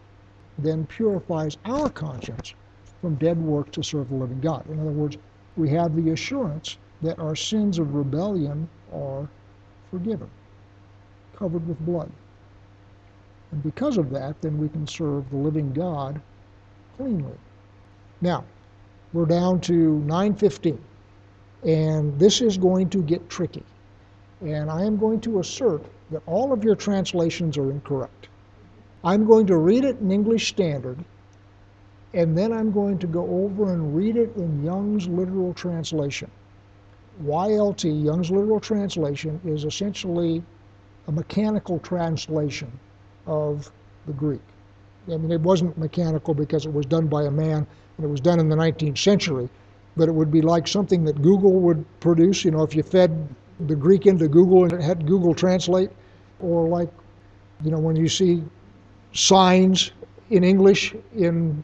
then 0.57 0.85
purifies 0.87 1.57
our 1.65 1.89
conscience 1.89 2.53
from 3.01 3.15
dead 3.15 3.37
works 3.37 3.71
to 3.71 3.83
serve 3.83 4.09
the 4.09 4.15
living 4.15 4.39
God. 4.39 4.67
In 4.69 4.79
other 4.79 4.91
words, 4.91 5.17
we 5.57 5.69
have 5.69 5.95
the 5.95 6.11
assurance 6.11 6.77
that 7.01 7.19
our 7.19 7.35
sins 7.35 7.77
of 7.77 7.93
rebellion 7.93 8.67
are 8.93 9.27
forgiven, 9.91 10.29
covered 11.35 11.67
with 11.67 11.79
blood. 11.85 12.09
And 13.51 13.61
because 13.63 13.97
of 13.97 14.09
that, 14.11 14.41
then 14.41 14.57
we 14.57 14.69
can 14.69 14.87
serve 14.87 15.29
the 15.29 15.37
living 15.37 15.71
God 15.71 16.21
cleanly. 16.97 17.37
Now, 18.21 18.43
we're 19.13 19.25
down 19.25 19.61
to 19.61 19.99
915, 19.99 20.79
and 21.63 22.17
this 22.19 22.41
is 22.41 22.57
going 22.57 22.89
to 22.89 23.03
get 23.03 23.29
tricky. 23.29 23.63
And 24.45 24.69
I 24.69 24.83
am 24.83 24.97
going 24.97 25.19
to 25.21 25.39
assert 25.39 25.83
that 26.11 26.21
all 26.27 26.53
of 26.53 26.63
your 26.63 26.75
translations 26.75 27.57
are 27.57 27.71
incorrect. 27.71 28.27
I'm 29.03 29.25
going 29.25 29.47
to 29.47 29.57
read 29.57 29.83
it 29.83 29.99
in 29.99 30.11
English 30.11 30.47
Standard, 30.49 31.03
and 32.13 32.37
then 32.37 32.53
I'm 32.53 32.71
going 32.71 32.99
to 32.99 33.07
go 33.07 33.23
over 33.43 33.73
and 33.73 33.95
read 33.95 34.17
it 34.17 34.35
in 34.35 34.63
Young's 34.63 35.07
literal 35.07 35.53
translation. 35.53 36.29
YLT, 37.23 38.03
Young's 38.03 38.29
Literal 38.29 38.59
Translation, 38.59 39.39
is 39.45 39.63
essentially 39.63 40.43
a 41.07 41.11
mechanical 41.11 41.79
translation 41.79 42.71
of 43.25 43.71
the 44.05 44.13
Greek. 44.13 44.41
I 45.07 45.17
mean, 45.17 45.31
it 45.31 45.41
wasn't 45.41 45.77
mechanical 45.77 46.33
because 46.33 46.65
it 46.65 46.73
was 46.73 46.85
done 46.85 47.07
by 47.07 47.23
a 47.23 47.31
man 47.31 47.65
and 47.97 48.05
it 48.05 48.09
was 48.09 48.21
done 48.21 48.39
in 48.39 48.49
the 48.49 48.55
19th 48.55 48.97
century, 48.97 49.49
but 49.95 50.09
it 50.09 50.11
would 50.11 50.31
be 50.31 50.41
like 50.41 50.67
something 50.67 51.03
that 51.05 51.21
Google 51.21 51.53
would 51.53 51.85
produce, 51.99 52.43
you 52.43 52.51
know, 52.51 52.63
if 52.63 52.75
you 52.75 52.83
fed 52.83 53.27
the 53.67 53.75
Greek 53.75 54.05
into 54.05 54.27
Google 54.27 54.63
and 54.63 54.73
it 54.73 54.81
had 54.81 55.05
Google 55.05 55.33
Translate, 55.33 55.89
or 56.39 56.67
like, 56.67 56.89
you 57.63 57.71
know, 57.71 57.79
when 57.79 57.95
you 57.95 58.09
see 58.09 58.43
signs 59.13 59.91
in 60.29 60.43
English 60.43 60.93
in 61.15 61.63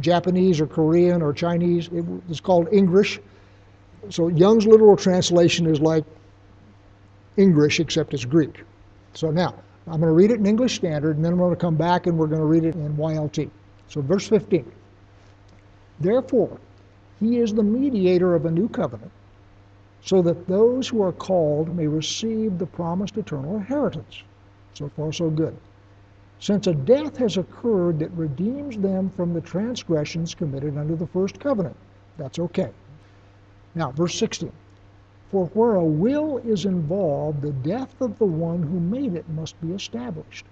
Japanese 0.00 0.60
or 0.60 0.66
Korean 0.66 1.22
or 1.22 1.32
Chinese, 1.32 1.88
it, 1.88 2.04
it's 2.28 2.40
called 2.40 2.68
English 2.72 3.20
so 4.10 4.28
Young's 4.28 4.66
literal 4.66 4.96
translation 4.96 5.66
is 5.66 5.80
like 5.80 6.04
English, 7.36 7.80
except 7.80 8.14
it's 8.14 8.24
Greek. 8.24 8.62
So 9.14 9.30
now, 9.30 9.54
I'm 9.86 10.00
going 10.00 10.10
to 10.10 10.12
read 10.12 10.30
it 10.30 10.38
in 10.40 10.46
English 10.46 10.74
Standard, 10.74 11.16
and 11.16 11.24
then 11.24 11.32
I'm 11.32 11.38
going 11.38 11.50
to 11.50 11.56
come 11.56 11.76
back 11.76 12.06
and 12.06 12.16
we're 12.18 12.26
going 12.26 12.40
to 12.40 12.46
read 12.46 12.64
it 12.64 12.74
in 12.74 12.96
YLT. 12.96 13.50
So, 13.88 14.00
verse 14.00 14.28
15. 14.28 14.70
Therefore, 16.00 16.58
he 17.20 17.38
is 17.38 17.54
the 17.54 17.62
mediator 17.62 18.34
of 18.34 18.46
a 18.46 18.50
new 18.50 18.68
covenant, 18.68 19.10
so 20.04 20.20
that 20.20 20.46
those 20.46 20.86
who 20.86 21.02
are 21.02 21.12
called 21.12 21.74
may 21.74 21.86
receive 21.86 22.58
the 22.58 22.66
promised 22.66 23.16
eternal 23.16 23.56
inheritance. 23.56 24.22
So 24.74 24.90
far, 24.90 25.12
so 25.12 25.30
good. 25.30 25.56
Since 26.38 26.66
a 26.66 26.74
death 26.74 27.16
has 27.16 27.38
occurred 27.38 28.00
that 28.00 28.10
redeems 28.10 28.76
them 28.76 29.08
from 29.08 29.32
the 29.32 29.40
transgressions 29.40 30.34
committed 30.34 30.76
under 30.76 30.94
the 30.94 31.06
first 31.06 31.40
covenant, 31.40 31.76
that's 32.18 32.38
okay. 32.38 32.70
Now, 33.74 33.92
verse 33.92 34.14
16. 34.18 34.52
For 35.30 35.46
where 35.46 35.76
a 35.76 35.84
will 35.84 36.36
is 36.38 36.66
involved, 36.66 37.40
the 37.40 37.52
death 37.52 37.98
of 38.02 38.18
the 38.18 38.26
one 38.26 38.62
who 38.62 38.80
made 38.80 39.14
it 39.14 39.28
must 39.30 39.58
be 39.62 39.72
established. 39.72 40.44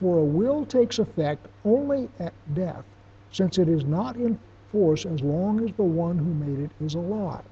For 0.00 0.18
a 0.18 0.24
will 0.24 0.64
takes 0.64 0.98
effect 0.98 1.46
only 1.64 2.08
at 2.18 2.32
death, 2.54 2.84
since 3.32 3.58
it 3.58 3.68
is 3.68 3.84
not 3.84 4.16
in 4.16 4.38
force 4.72 5.04
as 5.04 5.20
long 5.20 5.62
as 5.62 5.74
the 5.76 5.84
one 5.84 6.16
who 6.16 6.32
made 6.32 6.58
it 6.58 6.70
is 6.80 6.94
alive. 6.94 7.44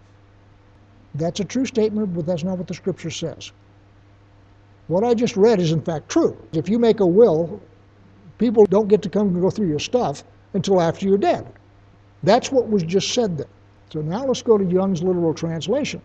That's 1.15 1.41
a 1.41 1.45
true 1.45 1.67
statement, 1.67 2.15
but 2.15 2.27
that's 2.27 2.45
not 2.45 2.59
what 2.59 2.67
the 2.67 2.75
scripture 2.75 3.11
says. 3.11 3.53
What 4.89 5.05
I 5.05 5.15
just 5.15 5.37
read 5.37 5.61
is 5.61 5.73
in 5.73 5.83
fact 5.83 6.09
true. 6.09 6.37
If 6.53 6.69
you 6.69 6.79
make 6.79 7.01
a 7.01 7.07
will, 7.07 7.61
people 8.39 8.65
don't 8.67 8.89
get 8.89 9.03
to 9.03 9.09
come 9.09 9.29
and 9.29 9.41
go 9.41 9.51
through 9.51 9.69
your 9.69 9.79
stuff 9.79 10.25
until 10.55 10.81
after 10.81 11.07
you're 11.07 11.19
dead. 11.19 11.47
That's 12.23 12.51
what 12.51 12.69
was 12.69 12.83
just 12.83 13.13
said 13.13 13.37
there. 13.37 13.47
So 13.91 14.01
now 14.01 14.25
let's 14.25 14.43
go 14.43 14.57
to 14.57 14.65
Young's 14.65 15.03
literal 15.03 15.35
translation. 15.35 16.01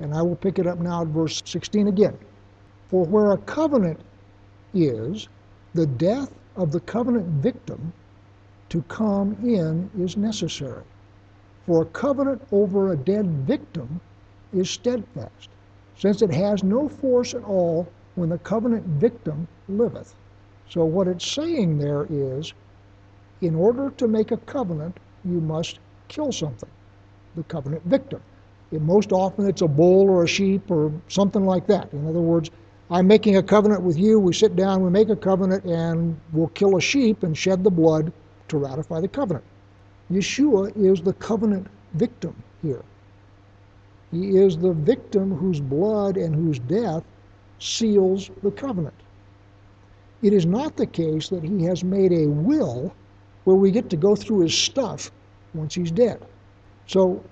And 0.00 0.14
I 0.14 0.22
will 0.22 0.36
pick 0.36 0.58
it 0.58 0.66
up 0.66 0.78
now 0.78 1.02
at 1.02 1.08
verse 1.08 1.42
16 1.44 1.88
again. 1.88 2.16
For 2.88 3.04
where 3.04 3.32
a 3.32 3.38
covenant 3.38 4.00
is, 4.74 5.28
the 5.74 5.86
death 5.86 6.30
of 6.56 6.72
the 6.72 6.80
covenant 6.80 7.26
victim 7.42 7.92
to 8.68 8.82
come 8.82 9.36
in 9.42 9.90
is 9.98 10.16
necessary. 10.16 10.82
For 11.66 11.82
a 11.82 11.86
covenant 11.86 12.42
over 12.52 12.92
a 12.92 12.96
dead 12.96 13.26
victim 13.46 14.00
is 14.52 14.70
steadfast, 14.70 15.48
since 15.96 16.22
it 16.22 16.30
has 16.30 16.62
no 16.62 16.88
force 16.88 17.34
at 17.34 17.44
all 17.44 17.88
when 18.14 18.28
the 18.28 18.38
covenant 18.38 18.84
victim 18.86 19.46
liveth. 19.68 20.14
So, 20.68 20.84
what 20.84 21.08
it's 21.08 21.26
saying 21.26 21.78
there 21.78 22.06
is 22.10 22.52
in 23.40 23.54
order 23.54 23.90
to 23.90 24.06
make 24.06 24.30
a 24.30 24.36
covenant, 24.36 24.98
you 25.24 25.40
must 25.40 25.78
kill 26.08 26.32
something, 26.32 26.68
the 27.34 27.42
covenant 27.44 27.84
victim. 27.84 28.20
And 28.70 28.82
most 28.82 29.12
often 29.12 29.48
it's 29.48 29.62
a 29.62 29.68
bull 29.68 30.08
or 30.08 30.24
a 30.24 30.28
sheep 30.28 30.70
or 30.70 30.92
something 31.08 31.44
like 31.44 31.66
that. 31.66 31.92
In 31.92 32.06
other 32.06 32.20
words, 32.20 32.50
I'm 32.90 33.06
making 33.06 33.36
a 33.36 33.42
covenant 33.42 33.82
with 33.82 33.98
you. 33.98 34.18
We 34.18 34.32
sit 34.32 34.56
down, 34.56 34.82
we 34.82 34.90
make 34.90 35.08
a 35.08 35.16
covenant, 35.16 35.64
and 35.64 36.18
we'll 36.32 36.48
kill 36.48 36.76
a 36.76 36.80
sheep 36.80 37.22
and 37.22 37.36
shed 37.36 37.64
the 37.64 37.70
blood 37.70 38.12
to 38.48 38.58
ratify 38.58 39.00
the 39.00 39.08
covenant. 39.08 39.44
Yeshua 40.10 40.76
is 40.76 41.00
the 41.00 41.12
covenant 41.14 41.68
victim 41.94 42.34
here. 42.62 42.82
He 44.10 44.36
is 44.36 44.58
the 44.58 44.72
victim 44.72 45.36
whose 45.36 45.60
blood 45.60 46.16
and 46.16 46.34
whose 46.34 46.58
death 46.58 47.04
seals 47.58 48.30
the 48.42 48.50
covenant. 48.50 48.94
It 50.22 50.32
is 50.32 50.46
not 50.46 50.76
the 50.76 50.86
case 50.86 51.28
that 51.28 51.44
he 51.44 51.62
has 51.64 51.84
made 51.84 52.12
a 52.12 52.26
will 52.26 52.92
where 53.44 53.56
we 53.56 53.70
get 53.70 53.88
to 53.90 53.96
go 53.96 54.16
through 54.16 54.40
his 54.40 54.56
stuff 54.56 55.10
once 55.54 55.74
he's 55.74 55.90
dead. 55.90 56.20
So 56.86 57.22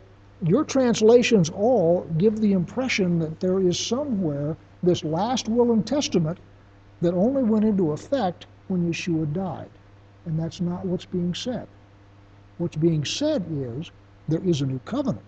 your 0.42 0.64
translations 0.64 1.50
all 1.50 2.06
give 2.16 2.40
the 2.40 2.52
impression 2.52 3.18
that 3.18 3.40
there 3.40 3.60
is 3.60 3.78
somewhere 3.78 4.56
this 4.82 5.02
last 5.04 5.48
will 5.48 5.72
and 5.72 5.86
testament 5.86 6.38
that 7.00 7.14
only 7.14 7.42
went 7.42 7.64
into 7.64 7.92
effect 7.92 8.46
when 8.68 8.88
Yeshua 8.88 9.32
died. 9.32 9.70
And 10.26 10.38
that's 10.38 10.60
not 10.60 10.84
what's 10.86 11.04
being 11.04 11.34
said. 11.34 11.66
What's 12.58 12.76
being 12.76 13.04
said 13.04 13.44
is 13.50 13.90
there 14.28 14.44
is 14.44 14.60
a 14.60 14.66
new 14.66 14.80
covenant. 14.84 15.24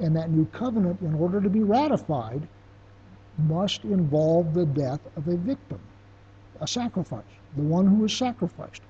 And 0.00 0.14
that 0.16 0.30
new 0.30 0.46
covenant, 0.46 1.00
in 1.00 1.14
order 1.14 1.40
to 1.40 1.50
be 1.50 1.62
ratified, 1.62 2.46
must 3.38 3.84
involve 3.84 4.54
the 4.54 4.66
death 4.66 5.00
of 5.16 5.28
a 5.28 5.36
victim, 5.36 5.80
a 6.60 6.66
sacrifice, 6.66 7.24
the 7.56 7.62
one 7.62 7.86
who 7.86 8.04
is 8.04 8.16
sacrificed. 8.16 8.82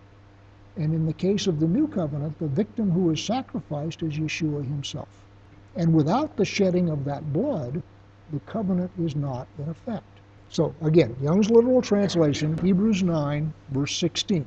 And 0.77 0.95
in 0.95 1.07
the 1.07 1.13
case 1.13 1.47
of 1.47 1.61
the 1.61 1.67
new 1.67 1.89
covenant, 1.89 2.39
the 2.39 2.47
victim 2.47 2.91
who 2.91 3.11
is 3.11 3.23
sacrificed 3.23 4.03
is 4.03 4.19
Yeshua 4.19 4.65
himself. 4.65 5.09
And 5.77 5.95
without 5.95 6.37
the 6.37 6.45
shedding 6.45 6.89
of 6.89 7.05
that 7.05 7.33
blood, 7.33 7.83
the 8.33 8.41
covenant 8.41 8.91
is 9.01 9.17
not 9.17 9.49
in 9.59 9.69
effect. 9.69 10.05
So 10.51 10.75
again, 10.83 11.17
Young's 11.23 11.51
literal 11.51 11.83
translation, 11.83 12.59
Hebrews 12.59 13.03
9, 13.03 13.53
verse 13.71 13.97
16. 13.97 14.47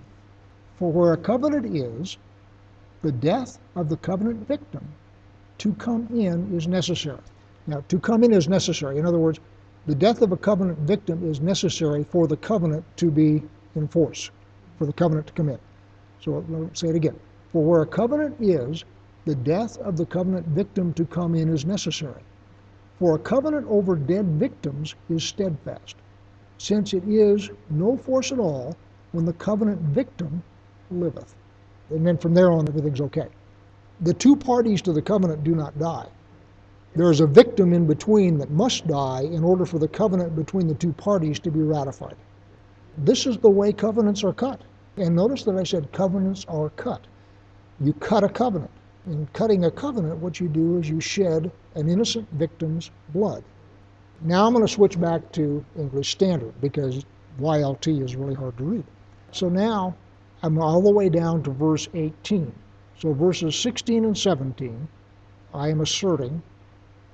For 0.77 0.91
where 0.91 1.13
a 1.13 1.18
covenant 1.18 1.75
is, 1.75 2.18
the 3.01 3.12
death 3.12 3.60
of 3.75 3.89
the 3.89 3.98
covenant 3.98 4.48
victim 4.48 4.88
to 5.62 5.74
come 5.74 6.08
in 6.12 6.52
is 6.58 6.67
necessary. 6.67 7.19
Now, 7.67 7.84
to 7.88 8.00
come 8.00 8.24
in 8.24 8.34
is 8.34 8.50
necessary. 8.50 8.97
In 8.97 9.06
other 9.06 9.19
words, 9.19 9.39
the 9.86 9.93
death 9.93 10.24
of 10.24 10.32
a 10.32 10.38
covenant 10.38 10.80
victim 10.80 11.24
is 11.30 11.39
necessary 11.39 12.04
for 12.04 12.26
the 12.26 12.36
covenant 12.36 12.84
to 12.97 13.12
be 13.12 13.43
in 13.76 13.88
force, 13.88 14.32
for 14.80 14.88
the 14.88 14.93
covenant 14.93 15.28
to 15.28 15.34
come 15.34 15.50
in. 15.50 15.60
So 16.19 16.43
let 16.50 16.50
me 16.50 16.69
say 16.74 16.88
it 16.88 16.95
again. 16.95 17.15
For 17.52 17.63
where 17.63 17.84
a 17.84 17.86
covenant 17.86 18.38
is, 18.39 18.86
the 19.26 19.36
death 19.36 19.78
of 19.78 19.97
the 19.97 20.06
covenant 20.08 20.47
victim 20.47 20.93
to 20.93 21.06
come 21.06 21.36
in 21.36 21.47
is 21.47 21.63
necessary. 21.63 22.24
For 22.97 23.13
a 23.13 23.19
covenant 23.19 23.67
over 23.69 23.95
dead 23.95 24.26
victims 24.39 24.95
is 25.12 25.24
steadfast, 25.24 25.95
since 26.58 26.95
it 26.95 27.04
is 27.08 27.52
no 27.69 27.97
force 27.97 28.32
at 28.32 28.39
all 28.39 28.76
when 29.12 29.26
the 29.26 29.34
covenant 29.34 29.82
victim 29.82 30.41
liveth. 30.89 31.36
And 31.91 32.08
then 32.08 32.17
from 32.17 32.34
there 32.34 32.52
on, 32.52 32.67
everything's 32.67 33.02
okay. 33.02 33.28
The 34.01 34.13
two 34.13 34.35
parties 34.35 34.81
to 34.83 34.93
the 34.93 35.01
covenant 35.01 35.43
do 35.43 35.53
not 35.53 35.77
die. 35.77 36.07
There 36.95 37.11
is 37.11 37.21
a 37.21 37.27
victim 37.27 37.71
in 37.71 37.85
between 37.85 38.39
that 38.39 38.49
must 38.49 38.87
die 38.87 39.21
in 39.21 39.43
order 39.43 39.65
for 39.65 39.79
the 39.79 39.87
covenant 39.87 40.35
between 40.35 40.67
the 40.67 40.73
two 40.73 40.91
parties 40.91 41.39
to 41.39 41.51
be 41.51 41.61
ratified. 41.61 42.15
This 42.97 43.25
is 43.25 43.37
the 43.37 43.49
way 43.49 43.71
covenants 43.71 44.23
are 44.23 44.33
cut. 44.33 44.61
And 44.97 45.15
notice 45.15 45.43
that 45.43 45.55
I 45.55 45.63
said 45.63 45.91
covenants 45.91 46.45
are 46.49 46.69
cut. 46.71 47.01
You 47.79 47.93
cut 47.93 48.23
a 48.23 48.29
covenant. 48.29 48.71
In 49.07 49.27
cutting 49.33 49.65
a 49.65 49.71
covenant, 49.71 50.17
what 50.17 50.39
you 50.39 50.47
do 50.47 50.77
is 50.77 50.89
you 50.89 50.99
shed 50.99 51.51
an 51.75 51.87
innocent 51.87 52.27
victim's 52.33 52.91
blood. 53.09 53.43
Now 54.21 54.45
I'm 54.45 54.53
going 54.53 54.65
to 54.65 54.71
switch 54.71 54.99
back 54.99 55.31
to 55.33 55.63
English 55.77 56.11
Standard 56.11 56.53
because 56.59 57.05
YLT 57.39 58.03
is 58.03 58.15
really 58.15 58.35
hard 58.35 58.57
to 58.57 58.63
read. 58.63 58.83
So 59.31 59.47
now 59.47 59.95
I'm 60.43 60.59
all 60.59 60.81
the 60.81 60.91
way 60.91 61.07
down 61.07 61.41
to 61.43 61.51
verse 61.51 61.87
18. 61.93 62.51
So 62.97 63.13
verses 63.13 63.56
16 63.56 64.06
and 64.06 64.17
17, 64.17 64.88
I 65.54 65.69
am 65.69 65.82
asserting, 65.82 66.41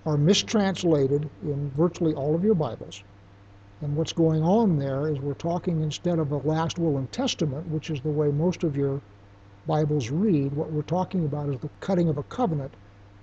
are 0.05 0.17
mistranslated 0.17 1.29
in 1.43 1.71
virtually 1.71 2.13
all 2.13 2.35
of 2.35 2.43
your 2.43 2.55
Bibles. 2.55 3.03
And 3.81 3.95
what's 3.95 4.13
going 4.13 4.43
on 4.43 4.77
there 4.77 5.07
is 5.07 5.19
we're 5.19 5.33
talking 5.33 5.81
instead 5.81 6.19
of 6.19 6.31
a 6.31 6.37
last 6.37 6.79
will 6.79 6.97
and 6.97 7.11
testament, 7.11 7.67
which 7.69 7.89
is 7.89 8.01
the 8.01 8.09
way 8.09 8.29
most 8.29 8.63
of 8.63 8.75
your 8.75 9.01
Bibles 9.67 10.09
read, 10.09 10.53
what 10.53 10.71
we're 10.71 10.81
talking 10.81 11.25
about 11.25 11.49
is 11.49 11.59
the 11.59 11.69
cutting 11.79 12.09
of 12.09 12.17
a 12.17 12.23
covenant, 12.23 12.73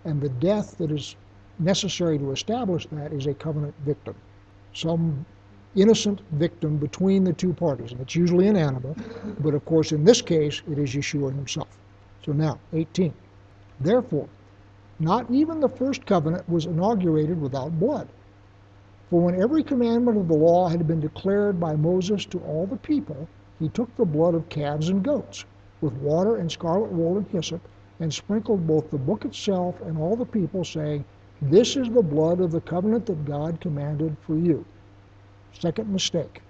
and 0.04 0.20
the 0.20 0.28
death 0.28 0.76
that 0.78 0.90
is 0.90 1.16
necessary 1.58 2.18
to 2.18 2.32
establish 2.32 2.86
that 2.92 3.12
is 3.12 3.26
a 3.26 3.34
covenant 3.34 3.74
victim. 3.84 4.14
Some 4.74 5.24
innocent 5.74 6.20
victim 6.32 6.76
between 6.76 7.24
the 7.24 7.32
two 7.32 7.52
parties. 7.52 7.92
And 7.92 8.00
it's 8.00 8.14
usually 8.14 8.46
an 8.46 8.56
animal, 8.56 8.96
but 9.40 9.54
of 9.54 9.64
course, 9.64 9.92
in 9.92 10.04
this 10.04 10.22
case, 10.22 10.62
it 10.70 10.78
is 10.78 10.94
Yeshua 10.94 11.34
himself. 11.34 11.78
So 12.24 12.32
now, 12.32 12.58
18. 12.72 13.12
Therefore, 13.80 14.28
not 14.98 15.30
even 15.30 15.60
the 15.60 15.68
first 15.68 16.06
covenant 16.06 16.48
was 16.48 16.64
inaugurated 16.64 17.38
without 17.40 17.78
blood. 17.78 18.08
For 19.10 19.20
when 19.20 19.40
every 19.40 19.62
commandment 19.62 20.16
of 20.16 20.28
the 20.28 20.34
law 20.34 20.68
had 20.68 20.86
been 20.86 21.00
declared 21.00 21.60
by 21.60 21.76
Moses 21.76 22.24
to 22.26 22.38
all 22.40 22.66
the 22.66 22.76
people, 22.76 23.28
he 23.58 23.68
took 23.68 23.94
the 23.96 24.06
blood 24.06 24.34
of 24.34 24.48
calves 24.48 24.88
and 24.88 25.02
goats, 25.02 25.44
with 25.82 25.92
water 25.94 26.36
and 26.36 26.50
scarlet 26.50 26.90
wool 26.90 27.18
and 27.18 27.26
hyssop, 27.26 27.60
and 28.00 28.12
sprinkled 28.12 28.66
both 28.66 28.90
the 28.90 28.98
book 28.98 29.24
itself 29.26 29.80
and 29.82 29.98
all 29.98 30.16
the 30.16 30.24
people, 30.24 30.64
saying, 30.64 31.04
This 31.42 31.76
is 31.76 31.90
the 31.90 32.02
blood 32.02 32.40
of 32.40 32.52
the 32.52 32.60
covenant 32.60 33.04
that 33.06 33.26
God 33.26 33.60
commanded 33.60 34.16
for 34.22 34.36
you. 34.36 34.64
Second 35.52 35.92
mistake 35.92 36.40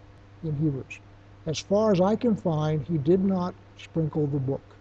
in 0.45 0.55
Hebrews. 0.57 1.01
As 1.47 1.59
far 1.59 1.91
as 1.91 2.01
I 2.01 2.15
can 2.15 2.37
find, 2.37 2.87
he 2.87 2.97
did 2.99 3.25
not 3.25 3.55
sprinkle 3.77 4.27
the 4.27 4.39
book. 4.39 4.74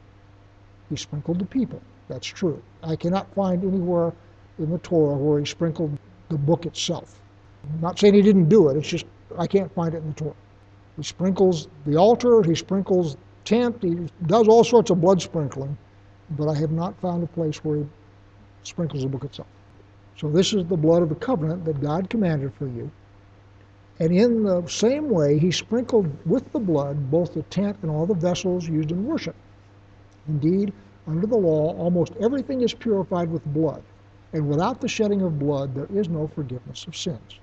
He 0.94 0.98
sprinkled 0.98 1.40
the 1.40 1.46
people. 1.46 1.82
That's 2.08 2.28
true. 2.28 2.62
I 2.84 2.96
cannot 2.96 3.34
find 3.34 3.64
anywhere 3.64 4.14
in 4.60 4.70
the 4.70 4.78
Torah 4.78 5.18
where 5.18 5.40
he 5.40 5.46
sprinkled 5.46 5.98
the 6.30 6.38
book 6.38 6.68
itself. 6.68 7.20
I'm 7.64 7.82
not 7.82 7.98
saying 7.98 8.14
he 8.14 8.22
didn't 8.22 8.48
do 8.48 8.70
it, 8.70 8.78
it's 8.78 8.88
just 8.88 9.08
I 9.40 9.48
can't 9.48 9.74
find 9.74 9.96
it 9.96 10.04
in 10.04 10.10
the 10.10 10.14
Torah. 10.14 10.36
He 10.96 11.02
sprinkles 11.02 11.68
the 11.88 11.96
altar, 11.96 12.44
he 12.44 12.54
sprinkles 12.54 13.18
tent, 13.44 13.82
he 13.82 14.08
does 14.28 14.48
all 14.48 14.64
sorts 14.64 14.92
of 14.92 15.02
blood 15.02 15.20
sprinkling, 15.20 15.76
but 16.38 16.48
I 16.48 16.54
have 16.60 16.72
not 16.72 17.00
found 17.02 17.24
a 17.24 17.28
place 17.28 17.64
where 17.64 17.78
he 17.78 17.86
sprinkles 18.62 19.02
the 19.02 19.10
book 19.10 19.24
itself. 19.24 19.48
So 20.18 20.30
this 20.30 20.54
is 20.54 20.64
the 20.66 20.78
blood 20.78 21.02
of 21.02 21.10
the 21.10 21.16
covenant 21.16 21.66
that 21.66 21.82
God 21.82 22.08
commanded 22.08 22.54
for 22.54 22.68
you. 22.68 22.92
And 24.00 24.14
in 24.14 24.44
the 24.44 24.68
same 24.68 25.10
way, 25.10 25.40
he 25.40 25.50
sprinkled 25.50 26.08
with 26.28 26.52
the 26.52 26.60
blood 26.60 27.10
both 27.10 27.34
the 27.34 27.42
tent 27.44 27.78
and 27.82 27.90
all 27.90 28.06
the 28.06 28.14
vessels 28.14 28.68
used 28.68 28.92
in 28.92 29.08
worship. 29.08 29.36
Indeed, 30.28 30.74
under 31.08 31.28
the 31.28 31.38
law, 31.38 31.76
almost 31.78 32.14
everything 32.20 32.62
is 32.62 32.74
purified 32.74 33.30
with 33.30 33.46
blood, 33.54 33.84
and 34.32 34.48
without 34.48 34.80
the 34.80 34.88
shedding 34.88 35.22
of 35.22 35.40
blood, 35.40 35.76
there 35.76 35.90
is 35.94 36.10
no 36.10 36.28
forgiveness 36.28 36.88
of 36.88 36.96
sins. 36.96 37.40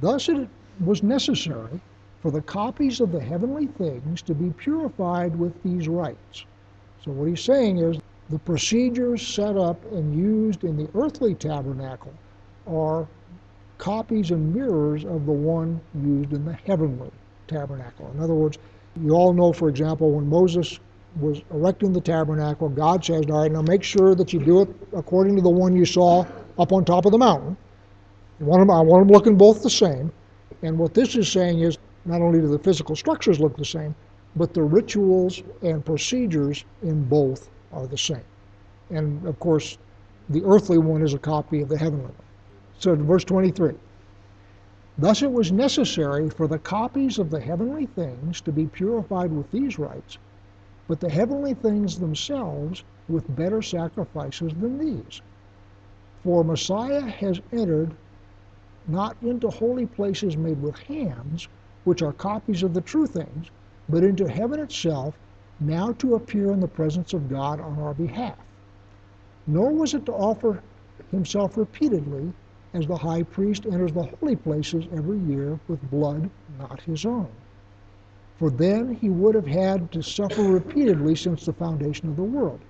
Thus, 0.00 0.28
it 0.28 0.48
was 0.84 1.02
necessary 1.02 1.80
for 2.20 2.30
the 2.30 2.42
copies 2.42 3.00
of 3.00 3.12
the 3.12 3.20
heavenly 3.20 3.66
things 3.66 4.22
to 4.22 4.34
be 4.34 4.50
purified 4.50 5.36
with 5.36 5.60
these 5.62 5.88
rites. 5.88 6.44
So, 7.04 7.10
what 7.12 7.28
he's 7.28 7.42
saying 7.42 7.78
is 7.78 7.98
the 8.28 8.38
procedures 8.38 9.26
set 9.26 9.56
up 9.56 9.84
and 9.92 10.14
used 10.14 10.62
in 10.64 10.76
the 10.76 10.88
earthly 10.94 11.34
tabernacle 11.34 12.12
are 12.66 13.08
copies 13.78 14.30
and 14.30 14.54
mirrors 14.54 15.04
of 15.04 15.26
the 15.26 15.32
one 15.32 15.80
used 15.94 16.32
in 16.32 16.44
the 16.44 16.52
heavenly 16.52 17.10
tabernacle. 17.48 18.10
In 18.14 18.20
other 18.20 18.34
words, 18.34 18.58
you 19.00 19.12
all 19.12 19.32
know, 19.32 19.52
for 19.52 19.68
example, 19.68 20.12
when 20.12 20.28
Moses 20.28 20.78
was 21.18 21.42
erecting 21.50 21.92
the 21.92 22.00
tabernacle, 22.00 22.68
God 22.68 23.04
says, 23.04 23.24
all 23.28 23.42
right, 23.42 23.50
now 23.50 23.62
make 23.62 23.82
sure 23.82 24.14
that 24.14 24.32
you 24.32 24.40
do 24.40 24.62
it 24.62 24.68
according 24.92 25.36
to 25.36 25.42
the 25.42 25.50
one 25.50 25.74
you 25.74 25.84
saw 25.84 26.24
up 26.58 26.72
on 26.72 26.84
top 26.84 27.06
of 27.06 27.12
the 27.12 27.18
mountain. 27.18 27.56
I 28.40 28.44
want 28.44 28.60
them, 28.60 28.70
I 28.70 28.80
want 28.80 29.06
them 29.06 29.12
looking 29.12 29.36
both 29.36 29.62
the 29.62 29.70
same. 29.70 30.12
And 30.62 30.78
what 30.78 30.94
this 30.94 31.16
is 31.16 31.30
saying 31.30 31.60
is 31.60 31.78
not 32.04 32.20
only 32.20 32.40
do 32.40 32.48
the 32.48 32.58
physical 32.58 32.96
structures 32.96 33.40
look 33.40 33.56
the 33.56 33.64
same, 33.64 33.94
but 34.36 34.54
the 34.54 34.62
rituals 34.62 35.42
and 35.62 35.84
procedures 35.84 36.64
in 36.82 37.04
both 37.04 37.50
are 37.72 37.86
the 37.86 37.98
same. 37.98 38.24
And 38.90 39.26
of 39.26 39.38
course, 39.40 39.78
the 40.28 40.44
earthly 40.44 40.78
one 40.78 41.02
is 41.02 41.14
a 41.14 41.18
copy 41.18 41.60
of 41.60 41.68
the 41.68 41.78
heavenly 41.78 42.04
one. 42.04 42.14
So, 42.78 42.94
verse 42.94 43.24
23 43.24 43.72
Thus 44.98 45.22
it 45.22 45.32
was 45.32 45.50
necessary 45.50 46.28
for 46.28 46.46
the 46.46 46.58
copies 46.58 47.18
of 47.18 47.30
the 47.30 47.40
heavenly 47.40 47.86
things 47.86 48.40
to 48.42 48.52
be 48.52 48.66
purified 48.66 49.32
with 49.32 49.50
these 49.50 49.78
rites, 49.78 50.18
but 50.90 50.98
the 50.98 51.08
heavenly 51.08 51.54
things 51.54 52.00
themselves 52.00 52.82
with 53.08 53.36
better 53.36 53.62
sacrifices 53.62 54.52
than 54.54 54.76
these. 54.76 55.22
For 56.24 56.42
Messiah 56.42 57.02
has 57.02 57.40
entered 57.52 57.92
not 58.88 59.16
into 59.22 59.50
holy 59.50 59.86
places 59.86 60.36
made 60.36 60.60
with 60.60 60.76
hands, 60.80 61.46
which 61.84 62.02
are 62.02 62.12
copies 62.12 62.64
of 62.64 62.74
the 62.74 62.80
true 62.80 63.06
things, 63.06 63.52
but 63.88 64.02
into 64.02 64.28
heaven 64.28 64.58
itself, 64.58 65.16
now 65.60 65.92
to 65.92 66.16
appear 66.16 66.50
in 66.50 66.58
the 66.58 66.66
presence 66.66 67.14
of 67.14 67.28
God 67.28 67.60
on 67.60 67.78
our 67.78 67.94
behalf. 67.94 68.38
Nor 69.46 69.70
was 69.70 69.94
it 69.94 70.04
to 70.06 70.12
offer 70.12 70.60
himself 71.12 71.56
repeatedly, 71.56 72.32
as 72.74 72.88
the 72.88 72.96
high 72.96 73.22
priest 73.22 73.64
enters 73.64 73.92
the 73.92 74.10
holy 74.20 74.34
places 74.34 74.86
every 74.92 75.20
year 75.20 75.56
with 75.68 75.88
blood 75.88 76.28
not 76.58 76.80
his 76.80 77.06
own. 77.06 77.28
For 78.40 78.48
then 78.48 78.94
he 78.94 79.10
would 79.10 79.34
have 79.34 79.46
had 79.46 79.92
to 79.92 80.02
suffer 80.02 80.42
repeatedly 80.42 81.14
since 81.14 81.44
the 81.44 81.52
foundation 81.52 82.08
of 82.08 82.16
the 82.16 82.22
world. 82.22 82.60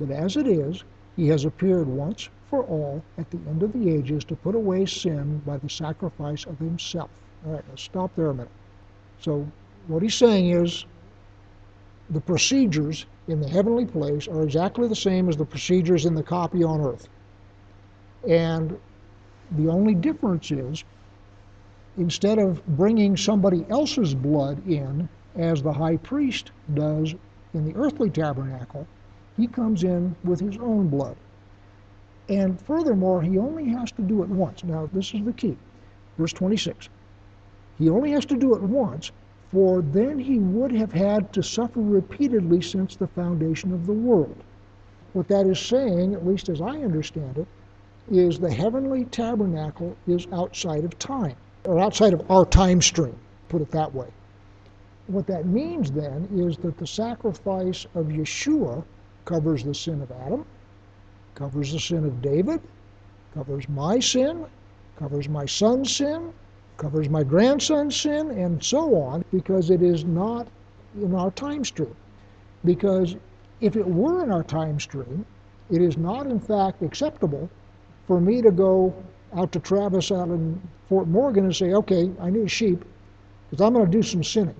But 0.00 0.10
as 0.10 0.36
it 0.36 0.48
is, 0.48 0.82
he 1.14 1.28
has 1.28 1.44
appeared 1.44 1.86
once 1.86 2.28
for 2.48 2.64
all 2.64 3.00
at 3.16 3.30
the 3.30 3.38
end 3.48 3.62
of 3.62 3.72
the 3.72 3.88
ages 3.88 4.24
to 4.24 4.34
put 4.34 4.56
away 4.56 4.86
sin 4.86 5.42
by 5.46 5.58
the 5.58 5.68
sacrifice 5.68 6.44
of 6.44 6.58
himself. 6.58 7.08
All 7.46 7.52
right, 7.52 7.64
let's 7.68 7.82
stop 7.82 8.10
there 8.16 8.30
a 8.30 8.34
minute. 8.34 8.50
So, 9.20 9.46
what 9.86 10.02
he's 10.02 10.16
saying 10.16 10.50
is 10.50 10.86
the 12.10 12.20
procedures 12.20 13.06
in 13.28 13.40
the 13.40 13.48
heavenly 13.48 13.86
place 13.86 14.26
are 14.26 14.42
exactly 14.42 14.88
the 14.88 14.96
same 14.96 15.28
as 15.28 15.36
the 15.36 15.44
procedures 15.44 16.04
in 16.04 16.16
the 16.16 16.22
copy 16.24 16.64
on 16.64 16.80
earth. 16.80 17.08
And 18.28 18.76
the 19.52 19.68
only 19.68 19.94
difference 19.94 20.50
is 20.50 20.82
instead 22.00 22.38
of 22.38 22.66
bringing 22.66 23.14
somebody 23.14 23.66
else's 23.68 24.14
blood 24.14 24.66
in, 24.66 25.06
as 25.36 25.62
the 25.62 25.72
high 25.72 25.98
priest 25.98 26.50
does 26.72 27.14
in 27.52 27.64
the 27.64 27.76
earthly 27.76 28.08
tabernacle, 28.08 28.86
he 29.36 29.46
comes 29.46 29.84
in 29.84 30.16
with 30.24 30.40
his 30.40 30.56
own 30.58 30.88
blood. 30.88 31.16
And 32.28 32.58
furthermore, 32.60 33.20
he 33.20 33.36
only 33.36 33.68
has 33.68 33.92
to 33.92 34.02
do 34.02 34.22
it 34.22 34.30
once. 34.30 34.64
Now, 34.64 34.88
this 34.92 35.12
is 35.12 35.22
the 35.24 35.32
key. 35.32 35.58
Verse 36.16 36.32
26. 36.32 36.88
He 37.78 37.90
only 37.90 38.12
has 38.12 38.24
to 38.26 38.36
do 38.36 38.54
it 38.54 38.62
once, 38.62 39.12
for 39.52 39.82
then 39.82 40.18
he 40.18 40.38
would 40.38 40.72
have 40.72 40.92
had 40.92 41.32
to 41.34 41.42
suffer 41.42 41.80
repeatedly 41.80 42.62
since 42.62 42.96
the 42.96 43.08
foundation 43.08 43.72
of 43.72 43.86
the 43.86 43.92
world. 43.92 44.36
What 45.12 45.28
that 45.28 45.46
is 45.46 45.58
saying, 45.58 46.14
at 46.14 46.26
least 46.26 46.48
as 46.48 46.60
I 46.60 46.78
understand 46.78 47.36
it, 47.36 47.46
is 48.10 48.38
the 48.38 48.52
heavenly 48.52 49.04
tabernacle 49.04 49.96
is 50.06 50.26
outside 50.32 50.84
of 50.84 50.98
time, 50.98 51.36
or 51.64 51.78
outside 51.78 52.12
of 52.12 52.30
our 52.30 52.44
time 52.44 52.80
stream, 52.80 53.16
put 53.48 53.62
it 53.62 53.70
that 53.70 53.94
way. 53.94 54.08
What 55.06 55.26
that 55.26 55.46
means 55.46 55.90
then 55.90 56.28
is 56.32 56.56
that 56.58 56.78
the 56.78 56.86
sacrifice 56.86 57.86
of 57.94 58.06
Yeshua 58.06 58.84
covers 59.24 59.64
the 59.64 59.74
sin 59.74 60.00
of 60.02 60.10
Adam, 60.12 60.44
covers 61.34 61.72
the 61.72 61.80
sin 61.80 62.04
of 62.04 62.22
David, 62.22 62.60
covers 63.34 63.68
my 63.68 63.98
sin, 63.98 64.46
covers 64.96 65.28
my 65.28 65.46
son's 65.46 65.94
sin, 65.94 66.32
covers 66.76 67.08
my 67.08 67.22
grandson's 67.22 67.96
sin, 67.96 68.30
and 68.30 68.62
so 68.62 68.94
on, 68.94 69.24
because 69.32 69.70
it 69.70 69.82
is 69.82 70.04
not 70.04 70.46
in 71.00 71.14
our 71.14 71.30
time 71.32 71.64
stream. 71.64 71.94
Because 72.64 73.16
if 73.60 73.76
it 73.76 73.86
were 73.86 74.22
in 74.22 74.30
our 74.30 74.42
time 74.42 74.80
stream, 74.80 75.24
it 75.70 75.82
is 75.82 75.96
not 75.96 76.26
in 76.26 76.40
fact 76.40 76.82
acceptable 76.82 77.48
for 78.06 78.20
me 78.20 78.42
to 78.42 78.50
go 78.50 78.94
out 79.36 79.52
to 79.52 79.60
Travis 79.60 80.10
out 80.10 80.28
in 80.28 80.60
Fort 80.88 81.08
Morgan 81.08 81.44
and 81.44 81.54
say, 81.54 81.72
okay, 81.72 82.10
I 82.20 82.30
need 82.30 82.50
sheep 82.50 82.84
because 83.50 83.64
I'm 83.64 83.72
going 83.72 83.86
to 83.86 83.90
do 83.90 84.02
some 84.02 84.24
sinning. 84.24 84.54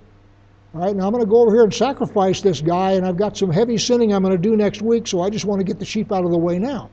All 0.74 0.82
right, 0.82 0.94
now 0.94 1.06
I'm 1.06 1.12
going 1.12 1.24
to 1.24 1.28
go 1.30 1.42
over 1.42 1.52
here 1.52 1.64
and 1.64 1.74
sacrifice 1.74 2.40
this 2.40 2.60
guy, 2.60 2.92
and 2.92 3.04
I've 3.04 3.16
got 3.16 3.36
some 3.36 3.50
heavy 3.50 3.76
sinning 3.76 4.14
I'm 4.14 4.22
going 4.22 4.36
to 4.36 4.38
do 4.38 4.56
next 4.56 4.82
week, 4.82 5.08
so 5.08 5.20
I 5.20 5.28
just 5.28 5.44
want 5.44 5.58
to 5.60 5.64
get 5.64 5.80
the 5.80 5.84
sheep 5.84 6.12
out 6.12 6.24
of 6.24 6.30
the 6.30 6.38
way 6.38 6.58
now. 6.58 6.90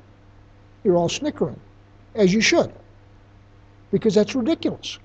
You're 0.83 0.97
all 0.97 1.09
snickering, 1.09 1.59
as 2.15 2.33
you 2.33 2.41
should, 2.41 2.71
because 3.91 4.15
that's 4.15 4.33
ridiculous. 4.33 4.97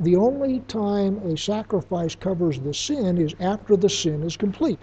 The 0.00 0.16
only 0.16 0.60
time 0.68 1.18
a 1.26 1.36
sacrifice 1.36 2.14
covers 2.14 2.60
the 2.60 2.74
sin 2.74 3.16
is 3.18 3.34
after 3.40 3.76
the 3.76 3.88
sin 3.88 4.22
is 4.22 4.36
complete. 4.36 4.78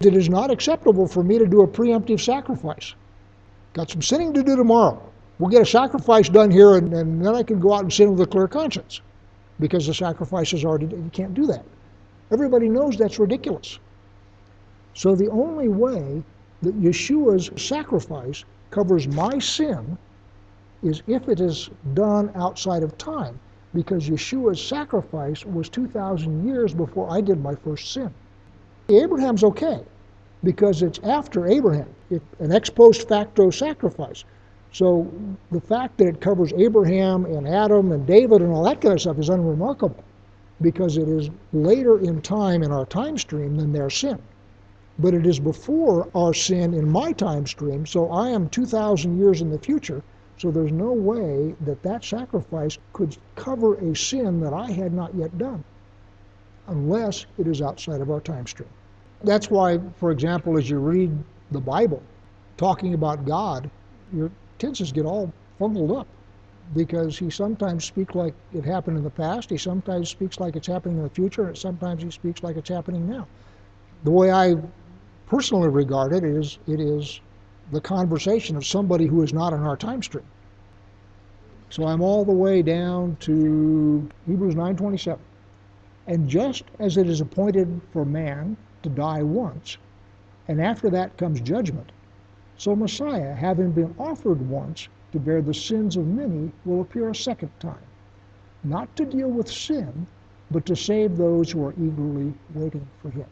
It 0.00 0.16
is 0.16 0.30
not 0.30 0.50
acceptable 0.50 1.06
for 1.06 1.22
me 1.22 1.38
to 1.38 1.46
do 1.46 1.60
a 1.60 1.68
preemptive 1.68 2.20
sacrifice. 2.20 2.94
Got 3.74 3.90
some 3.90 4.02
sinning 4.02 4.32
to 4.34 4.42
do 4.42 4.56
tomorrow. 4.56 5.11
We'll 5.38 5.50
get 5.50 5.62
a 5.62 5.66
sacrifice 5.66 6.28
done 6.28 6.50
here, 6.50 6.76
and, 6.76 6.92
and 6.92 7.24
then 7.24 7.34
I 7.34 7.42
can 7.42 7.58
go 7.58 7.72
out 7.72 7.82
and 7.82 7.92
sin 7.92 8.10
with 8.10 8.20
a 8.20 8.26
clear 8.26 8.48
conscience 8.48 9.00
because 9.58 9.86
the 9.86 9.94
sacrifice 9.94 10.52
is 10.52 10.64
already 10.64 10.86
done. 10.86 11.04
You 11.04 11.10
can't 11.10 11.34
do 11.34 11.46
that. 11.46 11.64
Everybody 12.30 12.68
knows 12.68 12.96
that's 12.96 13.18
ridiculous. 13.18 13.78
So 14.94 15.14
the 15.14 15.30
only 15.30 15.68
way 15.68 16.22
that 16.62 16.80
Yeshua's 16.80 17.50
sacrifice 17.60 18.44
covers 18.70 19.08
my 19.08 19.38
sin 19.38 19.98
is 20.82 21.02
if 21.06 21.28
it 21.28 21.40
is 21.40 21.70
done 21.94 22.30
outside 22.34 22.82
of 22.82 22.96
time, 22.98 23.38
because 23.74 24.08
Yeshua's 24.08 24.62
sacrifice 24.62 25.44
was 25.46 25.68
2,000 25.68 26.46
years 26.46 26.74
before 26.74 27.10
I 27.10 27.20
did 27.20 27.42
my 27.42 27.54
first 27.54 27.92
sin. 27.92 28.12
Abraham's 28.88 29.44
okay 29.44 29.82
because 30.44 30.82
it's 30.82 30.98
after 31.04 31.46
Abraham, 31.46 31.88
it, 32.10 32.20
an 32.40 32.52
ex 32.52 32.68
post 32.68 33.08
facto 33.08 33.50
sacrifice. 33.50 34.24
So 34.72 35.06
the 35.50 35.60
fact 35.60 35.98
that 35.98 36.08
it 36.08 36.20
covers 36.20 36.52
Abraham 36.54 37.26
and 37.26 37.46
Adam 37.46 37.92
and 37.92 38.06
David 38.06 38.40
and 38.40 38.52
all 38.52 38.64
that 38.64 38.80
kind 38.80 38.94
of 38.94 39.00
stuff 39.00 39.18
is 39.18 39.28
unremarkable 39.28 40.02
because 40.62 40.96
it 40.96 41.08
is 41.08 41.28
later 41.52 41.98
in 42.00 42.22
time 42.22 42.62
in 42.62 42.72
our 42.72 42.86
time 42.86 43.18
stream 43.18 43.56
than 43.56 43.72
their 43.72 43.90
sin. 43.90 44.18
But 44.98 45.14
it 45.14 45.26
is 45.26 45.38
before 45.38 46.08
our 46.14 46.32
sin 46.32 46.72
in 46.74 46.88
my 46.88 47.12
time 47.12 47.46
stream, 47.46 47.84
so 47.84 48.10
I 48.10 48.30
am 48.30 48.48
2,000 48.48 49.18
years 49.18 49.42
in 49.42 49.50
the 49.50 49.58
future, 49.58 50.02
so 50.38 50.50
there's 50.50 50.72
no 50.72 50.92
way 50.92 51.54
that 51.62 51.82
that 51.82 52.04
sacrifice 52.04 52.78
could 52.92 53.16
cover 53.36 53.74
a 53.74 53.94
sin 53.94 54.40
that 54.40 54.52
I 54.52 54.70
had 54.70 54.92
not 54.92 55.14
yet 55.14 55.36
done 55.36 55.64
unless 56.68 57.26
it 57.38 57.46
is 57.46 57.60
outside 57.60 58.00
of 58.00 58.10
our 58.10 58.20
time 58.20 58.46
stream. 58.46 58.68
That's 59.24 59.50
why, 59.50 59.80
for 59.98 60.10
example, 60.10 60.56
as 60.56 60.70
you 60.70 60.78
read 60.78 61.16
the 61.50 61.60
Bible 61.60 62.02
talking 62.56 62.94
about 62.94 63.24
God, 63.24 63.70
your 64.12 64.30
tenses 64.62 64.92
get 64.92 65.04
all 65.04 65.32
fumbled 65.58 65.90
up 65.90 66.06
because 66.72 67.18
he 67.18 67.28
sometimes 67.28 67.84
speaks 67.84 68.14
like 68.14 68.32
it 68.54 68.64
happened 68.64 68.96
in 68.96 69.02
the 69.02 69.10
past, 69.10 69.50
he 69.50 69.58
sometimes 69.58 70.08
speaks 70.08 70.38
like 70.38 70.54
it's 70.54 70.68
happening 70.68 70.98
in 70.98 71.02
the 71.02 71.10
future, 71.10 71.48
and 71.48 71.58
sometimes 71.58 72.00
he 72.00 72.10
speaks 72.12 72.44
like 72.44 72.56
it's 72.56 72.68
happening 72.68 73.10
now. 73.10 73.26
The 74.04 74.12
way 74.12 74.30
I 74.30 74.54
personally 75.26 75.68
regard 75.68 76.12
it 76.12 76.22
is 76.22 76.58
it 76.68 76.78
is 76.78 77.20
the 77.72 77.80
conversation 77.80 78.54
of 78.54 78.64
somebody 78.64 79.06
who 79.06 79.22
is 79.22 79.32
not 79.32 79.52
in 79.52 79.62
our 79.64 79.76
time 79.76 80.00
stream. 80.00 80.24
So 81.70 81.86
I'm 81.86 82.00
all 82.00 82.24
the 82.24 82.32
way 82.32 82.62
down 82.62 83.16
to 83.20 84.08
Hebrews 84.28 84.54
9:27. 84.54 85.18
And 86.06 86.28
just 86.28 86.64
as 86.78 86.96
it 86.96 87.08
is 87.08 87.20
appointed 87.20 87.80
for 87.92 88.04
man 88.04 88.56
to 88.84 88.88
die 88.88 89.24
once, 89.24 89.76
and 90.46 90.62
after 90.62 90.88
that 90.90 91.16
comes 91.16 91.40
judgment. 91.40 91.90
So 92.56 92.76
Messiah, 92.76 93.34
having 93.34 93.72
been 93.72 93.94
offered 93.98 94.48
once 94.48 94.88
to 95.12 95.18
bear 95.18 95.42
the 95.42 95.54
sins 95.54 95.96
of 95.96 96.06
many, 96.06 96.52
will 96.64 96.80
appear 96.80 97.10
a 97.10 97.14
second 97.14 97.50
time, 97.60 97.84
not 98.64 98.94
to 98.96 99.04
deal 99.04 99.28
with 99.28 99.50
sin, 99.50 100.06
but 100.50 100.66
to 100.66 100.76
save 100.76 101.16
those 101.16 101.50
who 101.50 101.64
are 101.64 101.74
eagerly 101.74 102.32
waiting 102.54 102.86
for 103.00 103.10
him. 103.10 103.26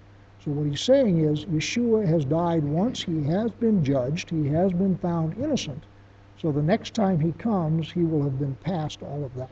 So 0.44 0.50
what 0.52 0.66
he's 0.66 0.80
saying 0.80 1.18
is 1.20 1.44
Yeshua 1.44 2.06
has 2.06 2.24
died 2.24 2.64
once, 2.64 3.02
he 3.02 3.22
has 3.24 3.50
been 3.52 3.85
judged, 3.85 4.30
he 4.30 4.48
has 4.48 4.72
been 4.72 4.96
found 4.96 5.37
innocent. 5.37 5.85
So 6.40 6.50
the 6.50 6.62
next 6.62 6.94
time 6.94 7.20
he 7.20 7.33
comes, 7.33 7.92
he 7.92 8.04
will 8.04 8.22
have 8.22 8.38
been 8.38 8.54
past 8.56 9.02
all 9.02 9.22
of 9.22 9.35
that. 9.35 9.50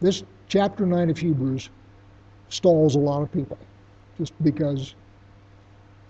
This 0.00 0.22
chapter 0.48 0.84
9 0.84 1.08
of 1.08 1.18
Hebrews 1.18 1.70
stalls 2.50 2.96
a 2.96 2.98
lot 2.98 3.22
of 3.22 3.32
people 3.32 3.56
just 4.18 4.34
because 4.42 4.94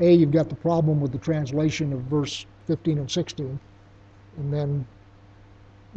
a, 0.01 0.13
you've 0.13 0.31
got 0.31 0.49
the 0.49 0.55
problem 0.57 1.01
with 1.01 1.13
the 1.13 1.19
translation 1.19 1.93
of 1.93 2.01
verse 2.03 2.47
15 2.67 2.99
and 2.99 3.11
16, 3.11 3.61
and 4.39 4.53
then 4.53 4.87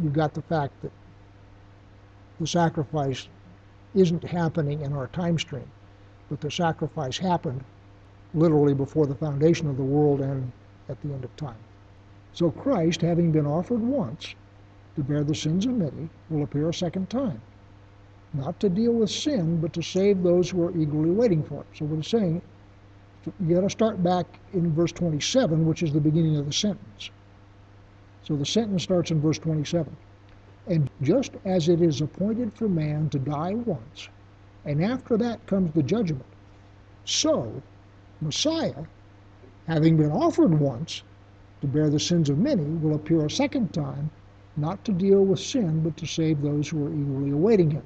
you've 0.02 0.12
got 0.12 0.34
the 0.34 0.42
fact 0.42 0.74
that 0.82 0.92
the 2.40 2.46
sacrifice 2.46 3.28
isn't 3.94 4.24
happening 4.24 4.82
in 4.82 4.92
our 4.92 5.06
time 5.08 5.38
stream, 5.38 5.70
but 6.28 6.40
the 6.40 6.50
sacrifice 6.50 7.16
happened 7.16 7.62
literally 8.34 8.74
before 8.74 9.06
the 9.06 9.14
foundation 9.14 9.68
of 9.68 9.76
the 9.76 9.82
world 9.82 10.20
and 10.20 10.50
at 10.88 11.00
the 11.02 11.12
end 11.12 11.24
of 11.24 11.34
time. 11.36 11.56
So 12.32 12.50
Christ, 12.50 13.00
having 13.00 13.30
been 13.30 13.46
offered 13.46 13.80
once 13.80 14.34
to 14.96 15.02
bear 15.02 15.22
the 15.22 15.34
sins 15.34 15.66
of 15.66 15.74
many, 15.74 16.08
will 16.28 16.42
appear 16.42 16.68
a 16.68 16.74
second 16.74 17.08
time, 17.08 17.40
not 18.32 18.58
to 18.60 18.68
deal 18.68 18.92
with 18.92 19.10
sin, 19.10 19.60
but 19.60 19.72
to 19.74 19.82
save 19.82 20.22
those 20.22 20.50
who 20.50 20.64
are 20.64 20.76
eagerly 20.76 21.10
waiting 21.10 21.44
for 21.44 21.60
it. 21.60 21.66
So 21.78 21.84
what 21.84 21.96
he's 21.96 22.08
saying, 22.08 22.42
you 23.40 23.54
got 23.54 23.62
to 23.62 23.70
start 23.70 24.02
back 24.02 24.26
in 24.52 24.72
verse 24.72 24.92
27, 24.92 25.66
which 25.66 25.82
is 25.82 25.92
the 25.92 26.00
beginning 26.00 26.36
of 26.36 26.46
the 26.46 26.52
sentence. 26.52 27.10
So 28.22 28.36
the 28.36 28.46
sentence 28.46 28.82
starts 28.82 29.10
in 29.10 29.20
verse 29.20 29.38
27. 29.38 29.94
And 30.66 30.90
just 31.02 31.32
as 31.44 31.68
it 31.68 31.82
is 31.82 32.00
appointed 32.00 32.54
for 32.54 32.68
man 32.68 33.10
to 33.10 33.18
die 33.18 33.54
once, 33.54 34.08
and 34.64 34.82
after 34.82 35.18
that 35.18 35.46
comes 35.46 35.72
the 35.74 35.82
judgment, 35.82 36.24
so 37.04 37.62
Messiah, 38.22 38.84
having 39.66 39.96
been 39.96 40.10
offered 40.10 40.58
once 40.58 41.02
to 41.60 41.66
bear 41.66 41.90
the 41.90 42.00
sins 42.00 42.30
of 42.30 42.38
many, 42.38 42.64
will 42.64 42.94
appear 42.94 43.26
a 43.26 43.30
second 43.30 43.74
time, 43.74 44.10
not 44.56 44.84
to 44.84 44.92
deal 44.92 45.24
with 45.24 45.38
sin, 45.38 45.82
but 45.82 45.96
to 45.98 46.06
save 46.06 46.40
those 46.40 46.68
who 46.68 46.86
are 46.86 46.94
eagerly 46.94 47.30
awaiting 47.30 47.70
him. 47.70 47.82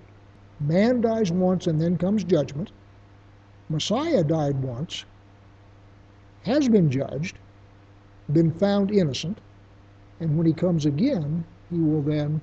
Man 0.61 1.01
dies 1.01 1.33
once 1.33 1.66
and 1.66 1.81
then 1.81 1.96
comes 1.96 2.22
judgment. 2.22 2.70
Messiah 3.68 4.22
died 4.22 4.62
once, 4.62 5.05
has 6.44 6.68
been 6.68 6.90
judged, 6.90 7.38
been 8.33 8.53
found 8.53 8.90
innocent, 8.90 9.38
and 10.20 10.37
when 10.37 10.46
he 10.46 10.53
comes 10.53 10.87
again, 10.87 11.44
he 11.70 11.79
will 11.79 12.03
then 12.03 12.40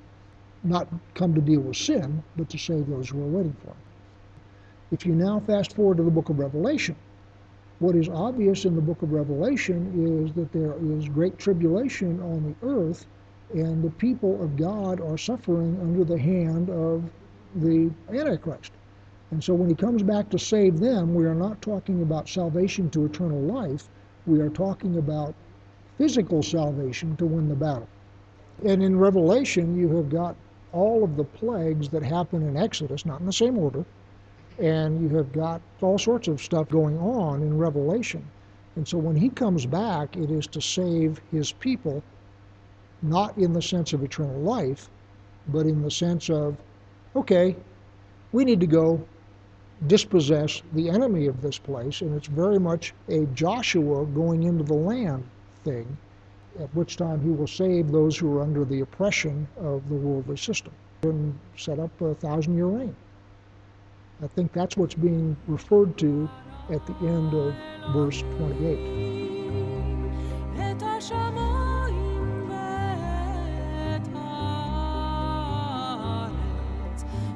not 0.64 0.88
come 1.14 1.34
to 1.34 1.40
deal 1.40 1.60
with 1.60 1.76
sin, 1.76 2.22
but 2.36 2.48
to 2.48 2.58
save 2.58 2.86
those 2.88 3.10
who 3.10 3.22
are 3.22 3.26
waiting 3.26 3.56
for 3.62 3.70
him. 3.70 3.76
If 4.90 5.04
you 5.06 5.14
now 5.14 5.40
fast 5.40 5.74
forward 5.74 5.98
to 5.98 6.02
the 6.02 6.10
book 6.10 6.28
of 6.28 6.38
Revelation, 6.38 6.96
what 7.78 7.94
is 7.94 8.08
obvious 8.08 8.64
in 8.64 8.74
the 8.74 8.80
book 8.80 9.02
of 9.02 9.12
Revelation 9.12 10.24
is 10.24 10.32
that 10.34 10.52
there 10.52 10.74
is 10.96 11.08
great 11.08 11.38
tribulation 11.38 12.20
on 12.20 12.54
the 12.60 12.66
earth, 12.66 13.06
and 13.54 13.82
the 13.82 13.90
people 13.90 14.42
of 14.42 14.56
God 14.56 15.00
are 15.00 15.18
suffering 15.18 15.78
under 15.80 16.04
the 16.04 16.18
hand 16.18 16.70
of 16.70 17.04
the 17.56 17.90
Antichrist. 18.08 18.72
And 19.30 19.42
so 19.42 19.54
when 19.54 19.68
he 19.68 19.74
comes 19.74 20.02
back 20.02 20.30
to 20.30 20.38
save 20.38 20.78
them, 20.78 21.14
we 21.14 21.24
are 21.24 21.34
not 21.34 21.60
talking 21.60 22.02
about 22.02 22.28
salvation 22.28 22.88
to 22.90 23.06
eternal 23.06 23.40
life. 23.40 23.88
We 24.26 24.40
are 24.40 24.48
talking 24.48 24.98
about 24.98 25.34
physical 25.98 26.42
salvation 26.42 27.16
to 27.16 27.26
win 27.26 27.48
the 27.48 27.56
battle. 27.56 27.88
And 28.64 28.82
in 28.82 28.98
Revelation, 28.98 29.76
you 29.76 29.88
have 29.96 30.08
got 30.08 30.36
all 30.72 31.02
of 31.02 31.16
the 31.16 31.24
plagues 31.24 31.88
that 31.88 32.02
happen 32.02 32.42
in 32.42 32.56
Exodus, 32.56 33.04
not 33.04 33.20
in 33.20 33.26
the 33.26 33.32
same 33.32 33.58
order, 33.58 33.84
and 34.58 35.02
you 35.02 35.16
have 35.16 35.32
got 35.32 35.60
all 35.80 35.98
sorts 35.98 36.28
of 36.28 36.40
stuff 36.40 36.68
going 36.68 36.98
on 36.98 37.42
in 37.42 37.58
Revelation. 37.58 38.24
And 38.76 38.86
so 38.86 38.98
when 38.98 39.16
he 39.16 39.28
comes 39.28 39.66
back, 39.66 40.16
it 40.16 40.30
is 40.30 40.46
to 40.48 40.60
save 40.60 41.20
his 41.30 41.52
people, 41.52 42.02
not 43.02 43.36
in 43.36 43.52
the 43.52 43.62
sense 43.62 43.92
of 43.92 44.02
eternal 44.04 44.40
life, 44.40 44.88
but 45.48 45.66
in 45.66 45.82
the 45.82 45.90
sense 45.90 46.30
of, 46.30 46.56
okay, 47.14 47.56
we 48.32 48.44
need 48.44 48.60
to 48.60 48.66
go 48.66 49.00
dispossess 49.86 50.62
the 50.72 50.88
enemy 50.88 51.26
of 51.26 51.42
this 51.42 51.58
place, 51.58 52.00
and 52.00 52.14
it's 52.16 52.28
very 52.28 52.58
much 52.58 52.94
a 53.08 53.26
Joshua 53.26 54.06
going 54.06 54.44
into 54.44 54.64
the 54.64 54.74
land 54.74 55.24
thing, 55.64 55.96
at 56.58 56.74
which 56.74 56.96
time 56.96 57.20
he 57.20 57.30
will 57.30 57.46
save 57.46 57.90
those 57.90 58.16
who 58.16 58.36
are 58.36 58.42
under 58.42 58.64
the 58.64 58.80
oppression 58.80 59.46
of 59.58 59.88
the 59.88 59.94
worldly 59.94 60.36
system 60.36 60.72
and 61.02 61.38
set 61.56 61.78
up 61.78 62.00
a 62.00 62.14
thousand 62.14 62.56
year 62.56 62.66
reign. 62.66 62.96
I 64.22 64.26
think 64.28 64.52
that's 64.52 64.76
what's 64.76 64.94
being 64.94 65.36
referred 65.46 65.98
to 65.98 66.28
at 66.70 66.84
the 66.86 66.94
end 67.06 67.34
of 67.34 67.54
verse 67.92 68.22
28. 68.38 69.15